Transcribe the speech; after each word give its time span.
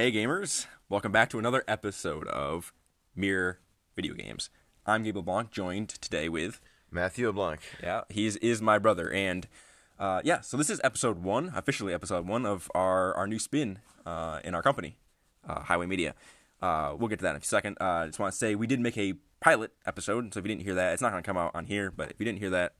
Hey 0.00 0.10
gamers, 0.10 0.64
welcome 0.88 1.12
back 1.12 1.28
to 1.28 1.38
another 1.38 1.62
episode 1.68 2.26
of 2.28 2.72
Mere 3.14 3.58
Video 3.94 4.14
Games. 4.14 4.48
I'm 4.86 5.02
Gabe 5.02 5.16
LeBlanc, 5.16 5.50
joined 5.50 5.90
today 5.90 6.26
with 6.30 6.58
Matthew 6.90 7.26
LeBlanc. 7.26 7.60
yeah, 7.82 8.04
he's 8.08 8.36
is 8.36 8.62
my 8.62 8.78
brother, 8.78 9.12
and 9.12 9.46
uh, 9.98 10.22
yeah, 10.24 10.40
so 10.40 10.56
this 10.56 10.70
is 10.70 10.80
episode 10.82 11.22
one, 11.22 11.52
officially 11.54 11.92
episode 11.92 12.26
one 12.26 12.46
of 12.46 12.70
our 12.74 13.14
our 13.14 13.26
new 13.26 13.38
spin 13.38 13.80
uh, 14.06 14.40
in 14.42 14.54
our 14.54 14.62
company, 14.62 14.96
uh, 15.46 15.60
Highway 15.64 15.84
Media. 15.84 16.14
Uh, 16.62 16.94
we'll 16.98 17.08
get 17.08 17.18
to 17.18 17.24
that 17.24 17.34
in 17.34 17.42
a 17.42 17.44
second. 17.44 17.76
Uh, 17.78 17.84
I 17.84 18.06
just 18.06 18.18
want 18.18 18.32
to 18.32 18.38
say 18.38 18.54
we 18.54 18.66
did 18.66 18.80
make 18.80 18.96
a 18.96 19.16
pilot 19.40 19.72
episode, 19.84 20.32
so 20.32 20.40
if 20.40 20.46
you 20.46 20.48
didn't 20.48 20.64
hear 20.64 20.76
that, 20.76 20.94
it's 20.94 21.02
not 21.02 21.10
going 21.10 21.22
to 21.22 21.26
come 21.26 21.36
out 21.36 21.50
on 21.54 21.66
here, 21.66 21.90
but 21.90 22.10
if 22.10 22.18
you 22.18 22.24
didn't 22.24 22.38
hear 22.38 22.48
that, 22.48 22.72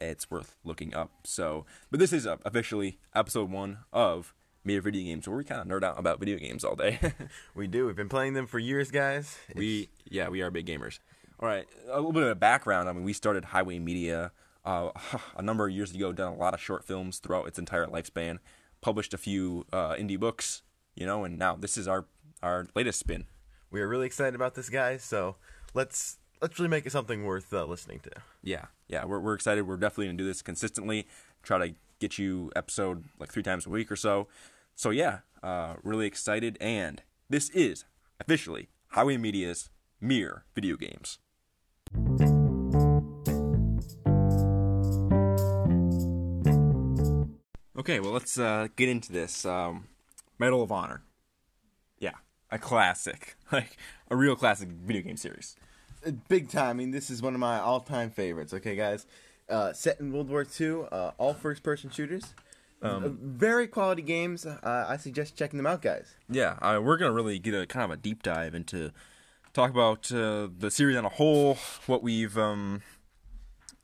it's 0.00 0.28
worth 0.28 0.56
looking 0.64 0.92
up. 0.92 1.12
So, 1.22 1.66
but 1.92 2.00
this 2.00 2.12
is 2.12 2.26
uh, 2.26 2.38
officially 2.44 2.98
episode 3.14 3.48
one 3.48 3.78
of 3.92 4.34
Mere 4.64 4.80
Video 4.80 5.04
Games, 5.04 5.28
where 5.28 5.36
we 5.36 5.44
kind 5.44 5.60
of 5.60 5.66
nerd 5.66 5.84
out 5.84 5.98
about 5.98 6.18
video 6.18 6.38
games 6.38 6.64
all 6.64 6.74
day. 6.76 6.98
We 7.54 7.66
do. 7.66 7.86
We've 7.86 7.96
been 7.96 8.08
playing 8.08 8.32
them 8.34 8.46
for 8.46 8.58
years, 8.58 8.90
guys. 8.90 9.36
It's- 9.48 9.58
We 9.58 9.88
yeah, 10.08 10.28
we 10.28 10.42
are 10.42 10.50
big 10.50 10.66
gamers. 10.66 10.98
All 11.40 11.48
right, 11.48 11.66
a 11.90 11.96
little 11.96 12.12
bit 12.12 12.22
of 12.22 12.28
a 12.30 12.34
background. 12.34 12.88
I 12.88 12.92
mean, 12.92 13.04
we 13.04 13.12
started 13.12 13.46
Highway 13.46 13.78
Media 13.78 14.32
uh, 14.64 14.90
a 15.36 15.42
number 15.42 15.66
of 15.66 15.72
years 15.74 15.94
ago. 15.94 16.12
Done 16.12 16.32
a 16.32 16.36
lot 16.36 16.54
of 16.54 16.60
short 16.60 16.84
films 16.84 17.18
throughout 17.18 17.46
its 17.46 17.58
entire 17.58 17.86
lifespan. 17.86 18.38
Published 18.80 19.12
a 19.14 19.18
few 19.18 19.66
uh, 19.72 19.94
indie 19.94 20.18
books, 20.18 20.62
you 20.94 21.06
know, 21.06 21.24
and 21.24 21.38
now 21.38 21.56
this 21.56 21.76
is 21.76 21.86
our 21.88 22.06
our 22.42 22.66
latest 22.74 22.98
spin. 22.98 23.24
we 23.70 23.80
are 23.80 23.88
really 23.88 24.06
excited 24.06 24.34
about 24.34 24.54
this, 24.54 24.68
guys. 24.70 25.02
So 25.02 25.36
let's 25.74 26.18
let's 26.40 26.58
really 26.58 26.68
make 26.70 26.86
it 26.86 26.92
something 26.92 27.24
worth 27.24 27.52
uh, 27.52 27.64
listening 27.64 28.00
to. 28.00 28.10
Yeah, 28.42 28.66
yeah, 28.88 29.04
we're 29.04 29.20
we're 29.20 29.34
excited. 29.34 29.66
We're 29.66 29.76
definitely 29.76 30.06
gonna 30.06 30.18
do 30.18 30.24
this 30.26 30.42
consistently. 30.42 31.06
Try 31.42 31.58
to 31.68 31.74
get 32.00 32.18
you 32.18 32.50
episode 32.56 33.04
like 33.18 33.32
three 33.32 33.42
times 33.42 33.66
a 33.66 33.70
week 33.70 33.90
or 33.90 33.96
so. 33.96 34.28
So 34.74 34.90
yeah, 34.90 35.20
uh, 35.42 35.74
really 35.82 36.06
excited. 36.06 36.58
And 36.60 37.02
this 37.28 37.50
is 37.50 37.84
officially 38.20 38.68
Highway 38.88 39.16
Media's 39.16 39.70
Mere 40.00 40.44
Video 40.54 40.76
Games. 40.76 41.18
Okay, 47.76 48.00
well 48.00 48.12
let's 48.12 48.38
uh, 48.38 48.68
get 48.76 48.88
into 48.88 49.12
this. 49.12 49.44
Um, 49.44 49.88
Medal 50.38 50.62
of 50.62 50.72
Honor. 50.72 51.02
Yeah, 51.98 52.14
a 52.50 52.58
classic, 52.58 53.36
like 53.52 53.76
a 54.10 54.16
real 54.16 54.36
classic 54.36 54.68
video 54.68 55.02
game 55.02 55.16
series. 55.16 55.56
Uh, 56.06 56.12
Big 56.28 56.48
time. 56.48 56.70
I 56.70 56.72
mean, 56.72 56.90
this 56.90 57.10
is 57.10 57.22
one 57.22 57.34
of 57.34 57.40
my 57.40 57.58
all-time 57.58 58.10
favorites. 58.10 58.52
Okay, 58.54 58.74
guys. 58.76 59.06
Uh, 59.48 59.72
set 59.72 60.00
in 60.00 60.12
World 60.12 60.30
War 60.30 60.46
II, 60.58 60.84
uh, 60.90 61.10
all 61.18 61.34
first-person 61.34 61.90
shooters. 61.90 62.34
Uh, 62.84 63.08
very 63.08 63.66
quality 63.66 64.02
games. 64.02 64.44
Uh, 64.44 64.86
I 64.88 64.98
suggest 64.98 65.36
checking 65.36 65.56
them 65.56 65.66
out, 65.66 65.80
guys. 65.80 66.14
Yeah, 66.28 66.58
uh, 66.60 66.80
we're 66.82 66.98
gonna 66.98 67.12
really 67.12 67.38
get 67.38 67.54
a 67.54 67.66
kind 67.66 67.84
of 67.84 67.90
a 67.90 67.96
deep 67.96 68.22
dive 68.22 68.54
into 68.54 68.92
talk 69.54 69.70
about 69.70 70.12
uh, 70.12 70.48
the 70.58 70.70
series 70.70 70.96
on 70.96 71.04
a 71.04 71.08
whole, 71.08 71.56
what 71.86 72.02
we've 72.02 72.36
um, 72.36 72.82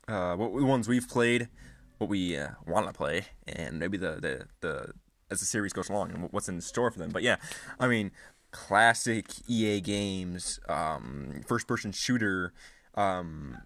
uh, 0.07 0.35
what 0.35 0.55
the 0.55 0.65
ones 0.65 0.87
we've 0.87 1.09
played, 1.09 1.49
what 1.97 2.09
we 2.09 2.37
uh, 2.37 2.49
want 2.67 2.85
to 2.85 2.93
play, 2.93 3.25
and 3.47 3.79
maybe 3.79 3.97
the, 3.97 4.19
the 4.21 4.45
the 4.59 4.93
as 5.31 5.39
the 5.39 5.45
series 5.45 5.73
goes 5.73 5.89
along 5.89 6.11
and 6.11 6.31
what's 6.31 6.47
in 6.47 6.61
store 6.61 6.91
for 6.91 6.99
them. 6.99 7.09
But 7.09 7.23
yeah, 7.23 7.37
I 7.79 7.87
mean, 7.87 8.11
classic 8.51 9.27
EA 9.47 9.81
games, 9.81 10.59
um, 10.69 11.41
first 11.47 11.67
person 11.67 11.91
shooter 11.91 12.53
um, 12.95 13.57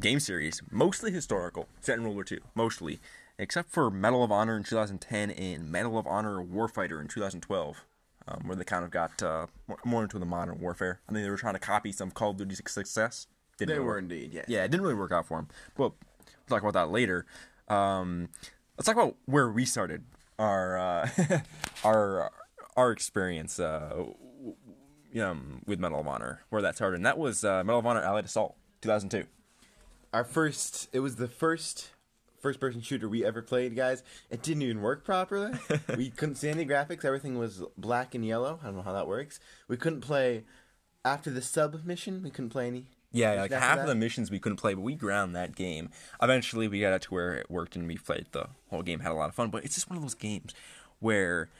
game 0.00 0.18
series, 0.18 0.62
mostly 0.70 1.12
historical, 1.12 1.68
set 1.80 1.98
in 1.98 2.02
World 2.04 2.16
War 2.16 2.24
II, 2.30 2.38
mostly, 2.54 2.98
except 3.40 3.70
for 3.70 3.90
Medal 3.90 4.22
of 4.22 4.30
Honor 4.30 4.56
in 4.56 4.62
2010 4.62 5.30
and 5.32 5.70
Medal 5.70 5.98
of 5.98 6.06
Honor 6.06 6.36
Warfighter 6.44 7.00
in 7.00 7.08
2012. 7.08 7.84
Um, 8.28 8.42
where 8.46 8.54
they 8.54 8.64
kind 8.64 8.84
of 8.84 8.90
got 8.90 9.20
uh, 9.22 9.46
more- 9.84 10.02
into 10.02 10.18
the 10.18 10.26
modern 10.26 10.60
warfare. 10.60 11.00
I 11.08 11.12
think 11.12 11.24
they 11.24 11.30
were 11.30 11.36
trying 11.38 11.54
to 11.54 11.58
copy 11.58 11.90
some 11.90 12.10
Call 12.12 12.30
of 12.30 12.36
Duty 12.36 12.54
success. 12.54 13.26
Didn't 13.58 13.68
They 13.70 13.74
really 13.74 13.84
were 13.86 13.92
work. 13.94 14.02
indeed, 14.02 14.34
yes. 14.34 14.44
Yeah, 14.46 14.62
it 14.62 14.70
didn't 14.70 14.82
really 14.82 14.94
work 14.94 15.10
out 15.10 15.26
for 15.26 15.38
them. 15.38 15.48
But 15.74 15.92
we'll 15.94 15.94
talk 16.48 16.60
about 16.62 16.74
that 16.74 16.90
later. 16.92 17.26
Um, 17.66 18.28
let's 18.76 18.86
talk 18.86 18.94
about 18.94 19.16
where 19.24 19.50
we 19.50 19.64
started 19.64 20.04
our 20.38 20.78
uh, 20.78 21.08
our 21.84 22.30
our 22.76 22.92
experience 22.92 23.58
uh, 23.58 24.04
um, 25.20 25.62
with 25.66 25.80
Medal 25.80 26.00
of 26.00 26.06
Honor, 26.06 26.42
where 26.50 26.62
that 26.62 26.76
started, 26.76 26.96
and 26.96 27.06
that 27.06 27.18
was 27.18 27.42
uh, 27.44 27.64
Medal 27.64 27.80
of 27.80 27.86
Honor 27.86 28.02
Allied 28.02 28.26
Assault, 28.26 28.54
2002. 28.82 29.26
Our 30.12 30.24
first. 30.24 30.88
It 30.92 31.00
was 31.00 31.16
the 31.16 31.26
first 31.28 31.90
first-person 32.40 32.80
shooter 32.80 33.08
we 33.08 33.24
ever 33.24 33.42
played, 33.42 33.76
guys. 33.76 34.02
It 34.30 34.42
didn't 34.42 34.62
even 34.62 34.80
work 34.80 35.04
properly. 35.04 35.58
we 35.96 36.10
couldn't 36.10 36.36
see 36.36 36.48
any 36.48 36.66
graphics. 36.66 37.04
Everything 37.04 37.38
was 37.38 37.62
black 37.76 38.14
and 38.14 38.24
yellow. 38.24 38.58
I 38.62 38.66
don't 38.66 38.76
know 38.76 38.82
how 38.82 38.92
that 38.92 39.06
works. 39.06 39.40
We 39.68 39.76
couldn't 39.76 40.00
play 40.00 40.44
after 41.04 41.30
the 41.30 41.42
sub 41.42 41.84
mission. 41.84 42.22
We 42.22 42.30
couldn't 42.30 42.50
play 42.50 42.66
any. 42.66 42.86
Yeah, 43.12 43.34
like 43.34 43.50
half 43.50 43.76
that. 43.76 43.82
of 43.82 43.88
the 43.88 43.94
missions 43.94 44.30
we 44.30 44.38
couldn't 44.38 44.58
play, 44.58 44.74
but 44.74 44.82
we 44.82 44.94
ground 44.94 45.34
that 45.34 45.56
game. 45.56 45.90
Eventually, 46.22 46.68
we 46.68 46.80
got 46.80 46.92
it 46.92 47.02
to 47.02 47.14
where 47.14 47.34
it 47.34 47.50
worked, 47.50 47.74
and 47.74 47.86
we 47.86 47.96
played 47.96 48.26
the 48.30 48.46
whole 48.68 48.82
game, 48.82 49.00
had 49.00 49.10
a 49.10 49.14
lot 49.14 49.28
of 49.28 49.34
fun. 49.34 49.50
But 49.50 49.64
it's 49.64 49.74
just 49.74 49.90
one 49.90 49.96
of 49.96 50.02
those 50.02 50.14
games 50.14 50.54
where, 51.00 51.50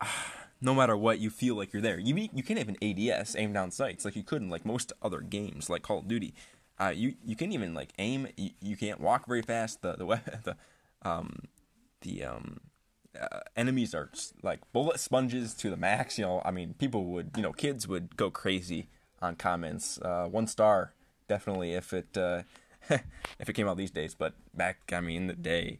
ah, 0.00 0.32
no 0.62 0.74
matter 0.74 0.96
what, 0.96 1.18
you 1.18 1.28
feel 1.28 1.56
like 1.56 1.74
you're 1.74 1.82
there. 1.82 1.98
You 1.98 2.28
you 2.32 2.42
can't 2.42 2.58
even 2.58 2.76
ADS 2.82 3.36
aim 3.36 3.52
down 3.52 3.70
sights 3.70 4.04
like 4.06 4.16
you 4.16 4.22
could 4.22 4.40
in 4.40 4.48
like 4.48 4.64
most 4.64 4.94
other 5.02 5.20
games, 5.20 5.68
like 5.68 5.82
Call 5.82 5.98
of 5.98 6.08
Duty. 6.08 6.34
Uh, 6.78 6.92
you 6.94 7.14
you 7.24 7.36
can't 7.36 7.52
even 7.52 7.74
like 7.74 7.92
aim. 7.98 8.28
You, 8.36 8.50
you 8.60 8.76
can't 8.76 9.00
walk 9.00 9.26
very 9.26 9.42
fast. 9.42 9.82
The 9.82 9.96
the 9.96 10.04
the 10.44 10.56
um 11.08 11.40
the 12.00 12.24
um 12.24 12.60
uh, 13.20 13.40
enemies 13.56 13.94
are 13.94 14.10
like 14.42 14.60
bullet 14.72 14.98
sponges 14.98 15.54
to 15.54 15.70
the 15.70 15.76
max. 15.76 16.18
You 16.18 16.24
know, 16.24 16.42
I 16.44 16.50
mean, 16.50 16.74
people 16.74 17.04
would, 17.06 17.30
you 17.36 17.42
know, 17.42 17.52
kids 17.52 17.86
would 17.86 18.16
go 18.16 18.30
crazy 18.30 18.88
on 19.22 19.36
comments. 19.36 19.98
Uh, 19.98 20.26
one 20.26 20.46
star, 20.46 20.92
definitely, 21.28 21.74
if 21.74 21.92
it 21.92 22.16
uh, 22.16 22.42
if 23.38 23.48
it 23.48 23.52
came 23.52 23.68
out 23.68 23.76
these 23.76 23.90
days. 23.90 24.14
But 24.14 24.34
back, 24.54 24.92
I 24.92 25.00
mean, 25.00 25.22
in 25.22 25.26
the 25.28 25.34
day, 25.34 25.78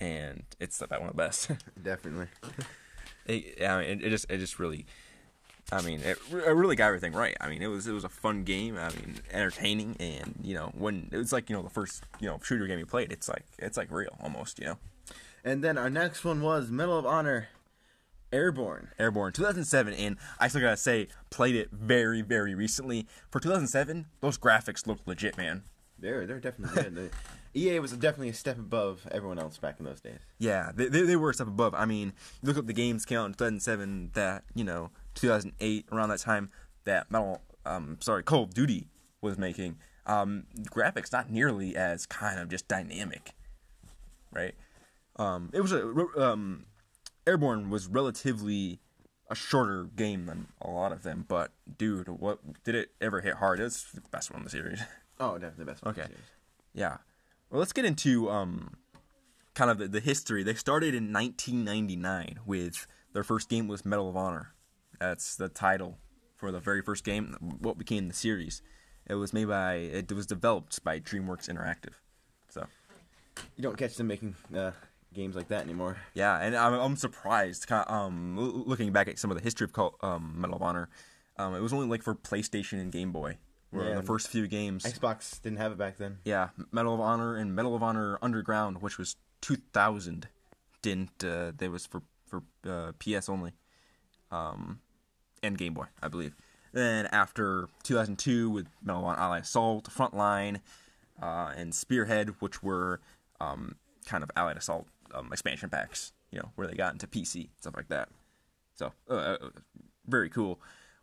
and 0.00 0.44
it's 0.60 0.80
about 0.80 1.00
one 1.00 1.10
of 1.10 1.16
the 1.16 1.22
best. 1.22 1.50
Definitely. 1.82 2.26
it, 3.26 3.62
I 3.66 3.80
mean, 3.80 3.90
it, 3.90 4.04
it 4.04 4.10
just 4.10 4.26
it 4.30 4.38
just 4.38 4.58
really. 4.58 4.86
I 5.74 5.82
mean, 5.82 6.00
it, 6.00 6.18
it 6.30 6.54
really 6.54 6.76
got 6.76 6.86
everything 6.86 7.12
right. 7.12 7.36
I 7.40 7.48
mean, 7.48 7.60
it 7.60 7.66
was 7.66 7.86
it 7.88 7.92
was 7.92 8.04
a 8.04 8.08
fun 8.08 8.44
game. 8.44 8.76
I 8.78 8.90
mean, 8.90 9.16
entertaining, 9.32 9.96
and 9.98 10.34
you 10.40 10.54
know, 10.54 10.70
when 10.74 11.08
it 11.10 11.16
was 11.16 11.32
like 11.32 11.50
you 11.50 11.56
know 11.56 11.62
the 11.62 11.70
first 11.70 12.04
you 12.20 12.28
know 12.28 12.38
shooter 12.42 12.66
game 12.66 12.78
you 12.78 12.86
played, 12.86 13.10
it's 13.10 13.28
like 13.28 13.44
it's 13.58 13.76
like 13.76 13.90
real 13.90 14.16
almost. 14.22 14.60
You 14.60 14.66
know, 14.66 14.78
And 15.44 15.64
then 15.64 15.76
our 15.76 15.90
next 15.90 16.24
one 16.24 16.42
was 16.42 16.70
Medal 16.70 16.96
of 16.96 17.06
Honor 17.06 17.48
Airborne. 18.32 18.90
Airborne 19.00 19.32
2007, 19.32 19.94
and 19.94 20.16
I 20.38 20.46
still 20.46 20.60
gotta 20.60 20.76
say, 20.76 21.08
played 21.30 21.56
it 21.56 21.70
very, 21.72 22.22
very 22.22 22.54
recently. 22.54 23.06
For 23.30 23.40
2007, 23.40 24.06
those 24.20 24.38
graphics 24.38 24.86
looked 24.86 25.08
legit, 25.08 25.36
man. 25.36 25.64
They're 25.98 26.24
they're 26.24 26.40
definitely 26.40 26.82
good. 26.82 27.10
EA 27.56 27.78
was 27.78 27.92
definitely 27.92 28.30
a 28.30 28.34
step 28.34 28.58
above 28.58 29.06
everyone 29.12 29.38
else 29.38 29.58
back 29.58 29.76
in 29.78 29.84
those 29.84 30.00
days. 30.00 30.18
Yeah, 30.38 30.72
they, 30.74 30.88
they, 30.88 31.02
they 31.02 31.16
were 31.16 31.30
a 31.30 31.34
step 31.34 31.46
above. 31.46 31.72
I 31.74 31.84
mean, 31.84 32.12
look 32.42 32.58
at 32.58 32.66
the 32.66 32.72
games 32.72 33.04
count 33.04 33.28
in 33.28 33.34
2007, 33.34 34.10
that, 34.14 34.42
you 34.54 34.64
know, 34.64 34.90
2008, 35.14 35.86
around 35.92 36.08
that 36.10 36.20
time, 36.20 36.50
that 36.84 37.10
Metal, 37.10 37.40
um, 37.64 37.98
sorry, 38.00 38.22
Call 38.22 38.42
of 38.44 38.54
Duty 38.54 38.88
was 39.20 39.38
making. 39.38 39.76
Um, 40.06 40.44
graphics 40.64 41.12
not 41.12 41.30
nearly 41.30 41.76
as 41.76 42.04
kind 42.06 42.38
of 42.38 42.48
just 42.48 42.68
dynamic, 42.68 43.32
right? 44.32 44.54
Um, 45.16 45.50
it 45.54 45.60
was 45.60 45.72
a, 45.72 45.86
um, 46.18 46.66
Airborne 47.26 47.70
was 47.70 47.86
relatively 47.86 48.80
a 49.30 49.34
shorter 49.34 49.84
game 49.96 50.26
than 50.26 50.48
a 50.60 50.68
lot 50.68 50.92
of 50.92 51.02
them, 51.04 51.24
but 51.26 51.52
dude, 51.78 52.08
what 52.08 52.62
did 52.64 52.74
it 52.74 52.90
ever 53.00 53.22
hit 53.22 53.36
hard? 53.36 53.60
It 53.60 53.64
was 53.64 53.86
the 53.94 54.02
best 54.10 54.30
one 54.30 54.40
in 54.40 54.44
the 54.44 54.50
series. 54.50 54.80
Oh, 55.20 55.38
definitely 55.38 55.64
the 55.64 55.70
best. 55.70 55.84
one 55.84 55.94
in 55.94 55.96
the 55.96 56.02
Okay. 56.02 56.10
series. 56.12 56.26
Yeah. 56.74 56.96
Well, 57.48 57.60
let's 57.60 57.72
get 57.72 57.84
into 57.84 58.28
um, 58.30 58.74
kind 59.54 59.70
of 59.70 59.78
the, 59.78 59.86
the 59.86 60.00
history. 60.00 60.42
They 60.42 60.54
started 60.54 60.92
in 60.92 61.12
1999 61.12 62.40
with 62.44 62.88
their 63.12 63.22
first 63.22 63.48
game 63.48 63.68
was 63.68 63.84
Medal 63.84 64.08
of 64.10 64.16
Honor. 64.16 64.54
That's 65.00 65.36
the 65.36 65.48
title 65.48 65.98
for 66.36 66.50
the 66.52 66.60
very 66.60 66.82
first 66.82 67.04
game, 67.04 67.36
what 67.60 67.78
became 67.78 68.08
the 68.08 68.14
series. 68.14 68.62
It 69.06 69.14
was 69.14 69.32
made 69.32 69.46
by, 69.48 69.74
it 69.74 70.10
was 70.12 70.26
developed 70.26 70.82
by 70.82 70.98
DreamWorks 71.00 71.48
Interactive. 71.48 71.92
So, 72.48 72.66
You 73.56 73.62
don't 73.62 73.76
catch 73.76 73.96
them 73.96 74.06
making 74.06 74.34
uh, 74.56 74.70
games 75.12 75.36
like 75.36 75.48
that 75.48 75.62
anymore. 75.62 75.96
yeah, 76.14 76.38
and 76.38 76.56
I'm, 76.56 76.72
I'm 76.74 76.96
surprised, 76.96 77.66
kind 77.66 77.84
of, 77.86 77.94
um, 77.94 78.36
looking 78.66 78.92
back 78.92 79.08
at 79.08 79.18
some 79.18 79.30
of 79.30 79.36
the 79.36 79.42
history 79.42 79.64
of 79.64 79.72
Call, 79.72 79.96
um, 80.02 80.34
Medal 80.36 80.56
of 80.56 80.62
Honor. 80.62 80.88
Um, 81.38 81.54
it 81.54 81.60
was 81.60 81.72
only 81.72 81.86
like 81.86 82.02
for 82.02 82.14
PlayStation 82.14 82.80
and 82.80 82.90
Game 82.92 83.12
Boy, 83.12 83.36
were 83.72 83.88
Yeah, 83.88 83.96
the 83.96 84.02
first 84.02 84.28
few 84.28 84.46
games. 84.46 84.84
Xbox 84.84 85.42
didn't 85.42 85.58
have 85.58 85.72
it 85.72 85.78
back 85.78 85.98
then. 85.98 86.18
Yeah, 86.24 86.50
Medal 86.72 86.94
of 86.94 87.00
Honor 87.00 87.36
and 87.36 87.54
Medal 87.54 87.74
of 87.74 87.82
Honor 87.82 88.18
Underground, 88.22 88.80
which 88.80 88.98
was 88.98 89.16
2000, 89.40 90.28
didn't. 90.80 91.22
Uh, 91.24 91.52
they 91.56 91.68
was 91.68 91.84
for 91.86 92.02
for 92.26 92.42
uh, 92.66 92.92
PS 92.98 93.28
only, 93.28 93.52
um, 94.30 94.80
and 95.44 95.58
Game 95.58 95.74
Boy, 95.74 95.86
I 96.02 96.08
believe. 96.08 96.34
Then 96.72 97.06
after 97.06 97.68
2002, 97.84 98.50
with 98.50 98.66
Medal 98.82 99.02
of 99.02 99.06
Honor 99.06 99.20
Allied 99.20 99.42
Assault, 99.42 99.88
Frontline, 99.88 100.60
uh, 101.22 101.52
and 101.56 101.72
Spearhead, 101.74 102.40
which 102.40 102.62
were 102.62 103.00
um, 103.40 103.76
kind 104.06 104.24
of 104.24 104.30
Allied 104.36 104.56
Assault 104.56 104.86
um, 105.14 105.32
expansion 105.32 105.70
packs, 105.70 106.12
you 106.32 106.38
know, 106.38 106.50
where 106.56 106.66
they 106.66 106.74
got 106.74 106.92
into 106.92 107.06
PC 107.06 107.48
stuff 107.60 107.76
like 107.76 107.88
that. 107.88 108.08
So, 108.74 108.92
uh, 109.08 109.14
uh, 109.14 109.36
very 110.06 110.28
cool. 110.28 110.60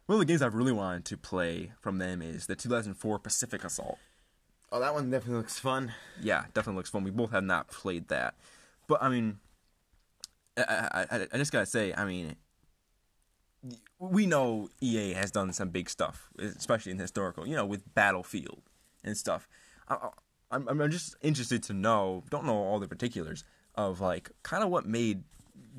One 0.07 0.15
of 0.15 0.19
the 0.19 0.25
games 0.25 0.41
I've 0.41 0.55
really 0.55 0.73
wanted 0.73 1.05
to 1.05 1.17
play 1.17 1.71
from 1.79 1.99
them 1.99 2.21
is 2.21 2.47
the 2.47 2.55
2004 2.55 3.19
Pacific 3.19 3.63
Assault. 3.63 3.97
Oh, 4.73 4.79
that 4.79 4.93
one 4.93 5.09
definitely 5.09 5.37
looks 5.37 5.59
fun. 5.59 5.93
Yeah, 6.21 6.45
definitely 6.53 6.77
looks 6.77 6.89
fun. 6.89 7.03
We 7.03 7.11
both 7.11 7.31
have 7.31 7.43
not 7.43 7.69
played 7.69 8.09
that, 8.09 8.35
but 8.87 9.01
I 9.01 9.09
mean, 9.09 9.39
I, 10.57 11.05
I, 11.09 11.27
I 11.31 11.37
just 11.37 11.51
gotta 11.51 11.65
say, 11.65 11.93
I 11.93 12.03
mean, 12.05 12.35
we 13.99 14.25
know 14.25 14.69
EA 14.81 15.13
has 15.13 15.31
done 15.31 15.53
some 15.53 15.69
big 15.69 15.89
stuff, 15.89 16.29
especially 16.39 16.91
in 16.91 16.99
historical, 16.99 17.47
you 17.47 17.55
know, 17.55 17.65
with 17.65 17.93
Battlefield 17.93 18.63
and 19.03 19.15
stuff. 19.15 19.47
I, 19.87 20.09
I'm, 20.51 20.67
I'm 20.67 20.91
just 20.91 21.15
interested 21.21 21.63
to 21.63 21.73
know, 21.73 22.23
don't 22.29 22.45
know 22.45 22.55
all 22.55 22.79
the 22.79 22.87
particulars 22.87 23.43
of 23.75 24.01
like 24.01 24.31
kind 24.43 24.63
of 24.63 24.69
what 24.69 24.85
made 24.85 25.23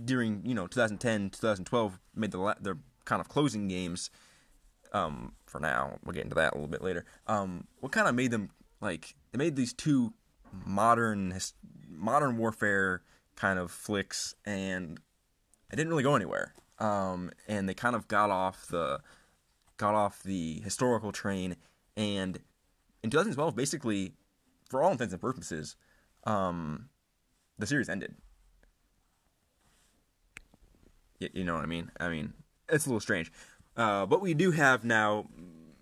during 0.05 0.41
you 0.47 0.55
know 0.55 0.67
2010 0.67 1.31
2012 1.31 1.99
made 2.15 2.31
the 2.31 2.57
the 2.61 2.79
kind 3.05 3.21
of 3.21 3.29
closing 3.29 3.69
games 3.69 4.11
um 4.93 5.33
for 5.47 5.61
now. 5.61 5.99
We'll 6.05 6.15
get 6.15 6.25
into 6.25 6.35
that 6.37 6.53
a 6.53 6.57
little 6.57 6.69
bit 6.69 6.83
later. 6.83 7.05
Um 7.27 7.67
what 7.81 7.93
kind 7.93 8.09
of 8.09 8.15
made 8.15 8.31
them 8.31 8.51
like 8.81 9.15
they 9.31 9.39
made 9.39 9.57
these 9.57 9.73
two 9.73 10.15
modern 10.65 11.39
modern 11.89 12.39
warfare 12.39 13.03
kind 13.37 13.59
of 13.59 13.71
flicks 13.71 14.35
and 14.45 15.01
it 15.71 15.77
didn't 15.77 15.91
really 15.91 16.03
go 16.03 16.15
anywhere 16.15 16.55
um 16.83 17.31
and 17.49 17.69
they 17.69 17.75
kind 17.75 17.95
of 17.95 18.09
got 18.09 18.31
off 18.31 18.67
the 18.69 19.01
got 19.77 19.95
off 19.95 20.23
the 20.23 20.61
historical 20.61 21.13
train 21.13 21.57
and 21.97 22.39
in 23.03 23.11
2012 23.11 23.55
basically 23.55 24.13
for 24.69 24.83
all 24.83 24.93
intents 24.93 25.13
and 25.13 25.21
purposes 25.21 25.77
um 26.25 26.89
the 27.59 27.67
series 27.67 27.89
ended 27.89 28.15
you 31.33 31.45
know 31.45 31.55
what 31.55 31.63
I 31.63 31.67
mean? 31.67 31.91
I 32.01 32.09
mean, 32.09 32.33
it's 32.69 32.87
a 32.87 32.89
little 32.89 33.01
strange. 33.01 33.33
Uh, 33.77 34.07
but 34.07 34.21
we 34.21 34.35
do 34.35 34.51
have 34.51 34.85
now 34.85 35.27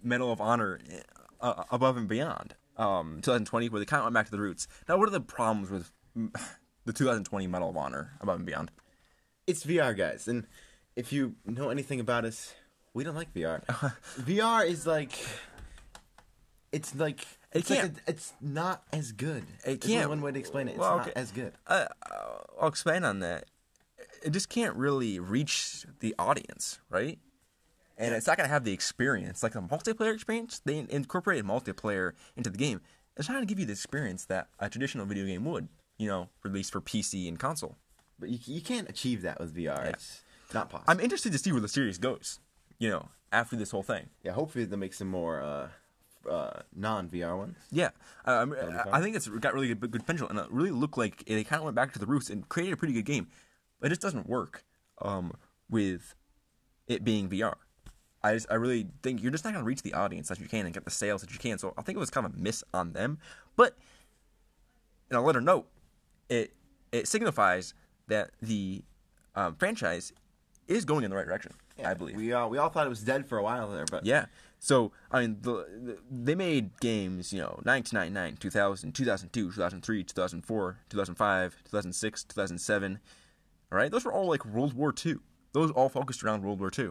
Medal 0.03 0.33
of 0.33 0.41
Honor 0.41 0.81
uh, 1.41 1.65
above 1.71 1.97
and 1.97 2.09
beyond. 2.09 2.55
Um, 2.77 3.17
2020, 3.23 3.69
where 3.69 3.79
they 3.79 3.85
kind 3.85 4.01
of 4.01 4.05
went 4.05 4.15
back 4.15 4.27
to 4.27 4.33
the 4.33 4.41
roots. 4.41 4.67
Now, 4.89 4.97
what 4.97 5.09
are 5.09 5.13
the 5.13 5.21
problems 5.21 5.71
with 5.71 5.93
the 6.85 6.93
2020 6.93 7.47
Medal 7.47 7.71
of 7.71 7.77
Honor 7.77 8.13
above 8.21 8.37
and 8.37 8.47
beyond? 8.47 8.71
It's 9.47 9.65
VR, 9.65 9.97
guys, 9.97 10.29
and 10.29 10.47
if 10.97 11.13
you 11.13 11.35
know 11.45 11.71
anything 11.71 12.01
about 12.01 12.25
us, 12.25 12.55
we 12.95 13.05
don't 13.05 13.15
like 13.15 13.33
VR. 13.35 13.65
VR 14.21 14.67
is 14.67 14.87
like, 14.87 15.13
it's 16.73 16.95
like 16.95 17.27
it's 17.53 17.71
like 17.71 17.81
a, 17.81 17.93
it's 18.07 18.33
not 18.41 18.83
as 18.93 19.13
good. 19.13 19.45
It 19.65 19.81
can't. 19.81 20.09
one 20.09 20.23
way 20.23 20.33
to 20.33 20.39
explain 20.39 20.69
it. 20.69 20.73
It's 20.73 20.81
well, 20.81 21.01
okay. 21.01 21.07
not 21.07 21.17
as 21.17 21.33
good. 21.33 21.53
Uh, 21.67 21.87
I'll 22.61 22.69
expand 22.69 23.05
on 23.05 23.21
that 23.21 23.45
it 24.23 24.31
just 24.31 24.49
can't 24.49 24.77
really 24.77 25.19
reach 25.19 25.87
the 26.01 26.15
audience, 26.19 26.79
right? 26.89 27.19
And 27.99 28.15
it's 28.15 28.27
not 28.27 28.39
going 28.39 28.49
to 28.49 28.53
have 28.53 28.65
the 28.65 28.73
experience, 28.73 29.43
like 29.43 29.53
the 29.53 29.61
multiplayer 29.61 30.15
experience. 30.15 30.61
They 30.65 30.87
incorporated 30.89 31.45
multiplayer 31.45 32.13
into 32.37 32.49
the 32.49 32.57
game. 32.57 32.81
It's 33.17 33.29
not 33.29 33.35
going 33.35 33.47
to 33.47 33.49
give 33.49 33.59
you 33.59 33.67
the 33.67 33.73
experience 33.73 34.25
that 34.27 34.49
a 34.59 34.71
traditional 34.71 35.05
video 35.05 35.27
game 35.27 35.45
would, 35.45 35.69
you 35.99 36.09
know, 36.09 36.29
released 36.43 36.73
for 36.73 36.81
PC 36.81 37.29
and 37.29 37.39
console. 37.39 37.77
But 38.19 38.31
you, 38.31 38.39
you 38.47 38.61
can't 38.63 38.89
achieve 38.89 39.23
that 39.23 39.39
with 39.39 39.55
VR. 39.55 39.85
Yeah. 39.85 39.93
Not 40.55 40.71
possible. 40.71 40.91
I'm 40.91 41.01
interested 41.01 41.33
to 41.33 41.39
see 41.39 41.53
where 41.53 41.61
the 41.61 41.69
series 41.69 41.99
goes, 41.99 42.41
you 42.79 42.89
know, 42.89 43.09
after 43.33 43.57
this 43.57 43.71
whole 43.71 43.83
thing. 43.83 44.09
Yeah, 44.23 44.33
hopefully 44.33 44.65
they'll 44.65 44.79
make 44.79 44.95
some 44.95 45.09
more 45.09 45.41
uh, 45.43 45.69
uh, 46.29 46.63
non 46.75 47.09
VR 47.09 47.37
ones. 47.37 47.57
Yeah, 47.71 47.91
uh, 48.25 48.47
I 48.93 49.01
think 49.01 49.17
it's 49.17 49.29
got 49.29 49.55
really 49.55 49.69
good, 49.69 49.81
good 49.81 50.01
potential, 50.07 50.29
and 50.29 50.39
it 50.39 50.47
really 50.51 50.71
looked 50.71 50.99
like 50.99 51.25
they 51.25 51.45
kind 51.45 51.61
of 51.61 51.65
went 51.65 51.77
back 51.77 51.93
to 51.93 51.99
the 51.99 52.07
roots 52.07 52.31
and 52.31 52.49
created 52.49 52.75
a 52.75 52.77
pretty 52.77 52.95
good 52.95 53.05
game. 53.05 53.29
But 53.81 53.87
it 53.87 53.91
just 53.91 54.03
doesn't 54.03 54.29
work 54.29 54.65
um, 55.01 55.33
with 55.69 56.15
it 56.87 57.05
being 57.05 57.29
VR. 57.29 57.55
I 58.23 58.35
just, 58.35 58.47
I 58.51 58.55
really 58.55 58.89
think 59.03 59.23
you're 59.23 59.33
just 59.33 59.45
not 59.45 59.55
going 59.55 59.65
to 59.65 59.67
reach 59.67 59.83
the 59.83 59.95
audience 59.95 60.29
that 60.29 60.39
you 60.39 60.47
can 60.47 60.67
and 60.67 60.75
get 60.75 60.85
the 60.85 60.91
sales 60.91 61.23
that 61.23 61.33
you 61.33 61.39
can. 61.39 61.59
So 61.59 61.73
I 61.79 61.83
think 61.83 61.97
it 61.97 62.01
was 62.01 62.11
kind 62.11 62.27
of 62.27 62.35
a 62.35 62.39
miss 62.39 62.63
on 62.75 62.93
them. 62.93 63.19
But 63.57 63.79
in 65.11 65.17
a 65.17 65.23
letter 65.23 65.41
note, 65.41 65.67
it 66.29 66.53
it 66.93 67.09
signifies 67.09 67.73
that 68.09 68.31
the 68.43 68.83
um, 69.35 69.55
franchise 69.55 70.13
is 70.69 70.85
going 70.85 71.05
in 71.05 71.11
the 71.11 71.17
right 71.17 71.27
direction. 71.27 71.53
Yeah, 71.79 71.91
I 71.91 71.95
believe 71.95 72.17
we 72.17 72.33
all 72.33 72.51
we 72.51 72.59
all 72.59 72.69
thought 72.69 72.87
it 72.87 72.91
was 72.91 73.03
dead 73.03 73.27
for 73.27 73.39
a 73.39 73.43
while 73.43 73.71
there, 73.71 73.85
but 73.91 74.05
yeah. 74.05 74.27
So 74.59 74.93
I 75.11 75.23
mean, 75.23 75.39
the, 75.41 75.53
the, 75.53 75.99
they 76.11 76.35
made 76.35 76.79
games, 76.81 77.33
you 77.33 77.41
know, 77.41 77.59
1999, 77.63 78.37
2000, 78.37 78.93
2002, 78.93 79.53
2003, 79.53 80.05
2004, 80.05 80.79
2005, 80.89 81.57
2006, 81.65 82.25
2007. 82.25 83.01
All 83.73 83.79
right, 83.79 83.91
those 83.91 84.05
were 84.05 84.13
all 84.13 84.27
like 84.27 84.45
World 84.45 84.75
War 84.75 84.95
II. 85.05 85.17
Those 85.53 85.71
all 85.71 85.89
focused 85.89 86.23
around 86.23 86.43
World 86.43 86.61
War 86.61 86.71
II. 86.77 86.91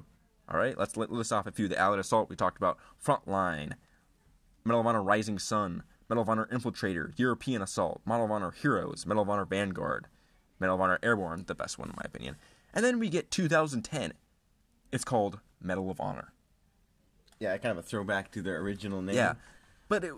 All 0.51 0.57
right, 0.60 0.77
let's 0.77 0.98
list 0.98 1.31
off 1.31 1.45
a 1.45 1.51
few. 1.51 1.68
The 1.68 1.77
Allied 1.77 2.00
Assault 2.00 2.30
we 2.30 2.36
talked 2.36 2.57
about, 2.57 2.80
Frontline, 3.04 3.74
Medal 4.65 4.81
of 4.81 4.88
Honor 4.88 5.04
Rising 5.04 5.38
Sun, 5.38 5.83
Medal 6.10 6.24
of 6.24 6.30
Honor 6.30 6.50
Infiltrator, 6.51 7.13
European 7.18 7.62
Assault, 7.62 8.01
Medal 8.06 8.25
of 8.25 8.31
Honor 8.31 8.51
Heroes, 8.51 9.06
Medal 9.06 9.24
of 9.24 9.30
Honor 9.30 9.45
Vanguard, 9.45 10.07
Medal 10.60 10.75
of 10.75 10.81
Honor 10.81 11.00
Airborne, 11.04 11.44
the 11.45 11.54
best 11.54 11.77
one 11.77 11.89
in 11.89 11.95
my 11.95 12.04
opinion. 12.06 12.36
And 12.74 12.86
then 12.86 13.00
we 13.00 13.10
get 13.10 13.31
2010. 13.31 14.13
It's 14.92 15.04
called 15.04 15.39
Medal 15.62 15.89
of 15.89 16.00
Honor. 16.00 16.33
Yeah, 17.39 17.57
kind 17.57 17.71
of 17.71 17.77
a 17.77 17.81
throwback 17.81 18.31
to 18.31 18.42
their 18.42 18.60
original 18.60 19.01
name. 19.01 19.16
Yeah, 19.16 19.33
but 19.88 20.04
it 20.04 20.13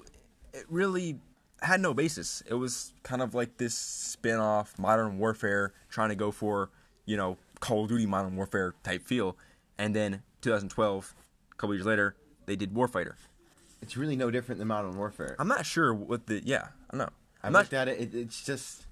it 0.53 0.65
really 0.69 1.19
had 1.61 1.79
no 1.79 1.93
basis. 1.93 2.41
It 2.47 2.55
was 2.55 2.93
kind 3.03 3.21
of 3.21 3.35
like 3.35 3.57
this 3.57 3.75
spin-off 3.75 4.77
Modern 4.79 5.17
Warfare 5.17 5.73
trying 5.89 6.09
to 6.09 6.15
go 6.15 6.31
for, 6.31 6.69
you 7.05 7.15
know, 7.15 7.37
Call 7.59 7.83
of 7.83 7.89
Duty 7.89 8.05
Modern 8.05 8.35
Warfare 8.35 8.73
type 8.83 9.05
feel. 9.05 9.37
And 9.77 9.95
then 9.95 10.23
2012, 10.41 11.15
a 11.51 11.55
couple 11.55 11.75
years 11.75 11.85
later, 11.85 12.15
they 12.47 12.55
did 12.55 12.73
Warfighter. 12.73 13.13
It's 13.81 13.95
really 13.95 14.15
no 14.15 14.31
different 14.31 14.59
than 14.59 14.67
Modern 14.67 14.97
Warfare. 14.97 15.35
I'm 15.39 15.47
not 15.47 15.65
sure 15.65 15.93
what 15.93 16.27
the 16.27 16.41
yeah, 16.43 16.67
I 16.89 16.97
don't 16.97 17.05
know. 17.05 17.13
I 17.43 17.49
looked 17.49 17.73
at 17.73 17.87
it, 17.87 17.99
it, 17.99 18.15
It's 18.15 18.43
just, 18.43 18.85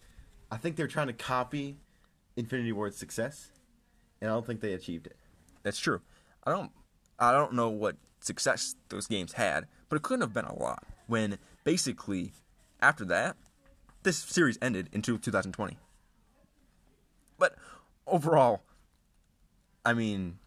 I 0.51 0.57
think 0.57 0.75
they're 0.75 0.87
trying 0.87 1.07
to 1.07 1.13
copy 1.13 1.77
Infinity 2.35 2.71
Ward's 2.71 2.97
success, 2.97 3.49
and 4.21 4.29
I 4.29 4.33
don't 4.33 4.45
think 4.45 4.61
they 4.61 4.73
achieved 4.73 5.07
it. 5.07 5.15
That's 5.63 5.79
true. 5.79 6.01
I 6.43 6.51
don't, 6.51 6.71
I 7.17 7.31
don't 7.31 7.53
know 7.53 7.69
what 7.69 7.97
success 8.21 8.75
those 8.89 9.07
games 9.07 9.33
had, 9.33 9.65
but 9.87 9.97
it 9.97 10.03
couldn't 10.03 10.21
have 10.21 10.33
been 10.33 10.45
a 10.45 10.57
lot. 10.57 10.83
When 11.07 11.37
basically 11.63 12.33
after 12.81 13.05
that, 13.05 13.35
this 14.03 14.17
series 14.17 14.57
ended 14.61 14.89
in 14.93 15.01
2020. 15.01 15.77
But 17.37 17.55
overall, 18.07 18.61
I 19.85 19.93
mean, 19.93 20.39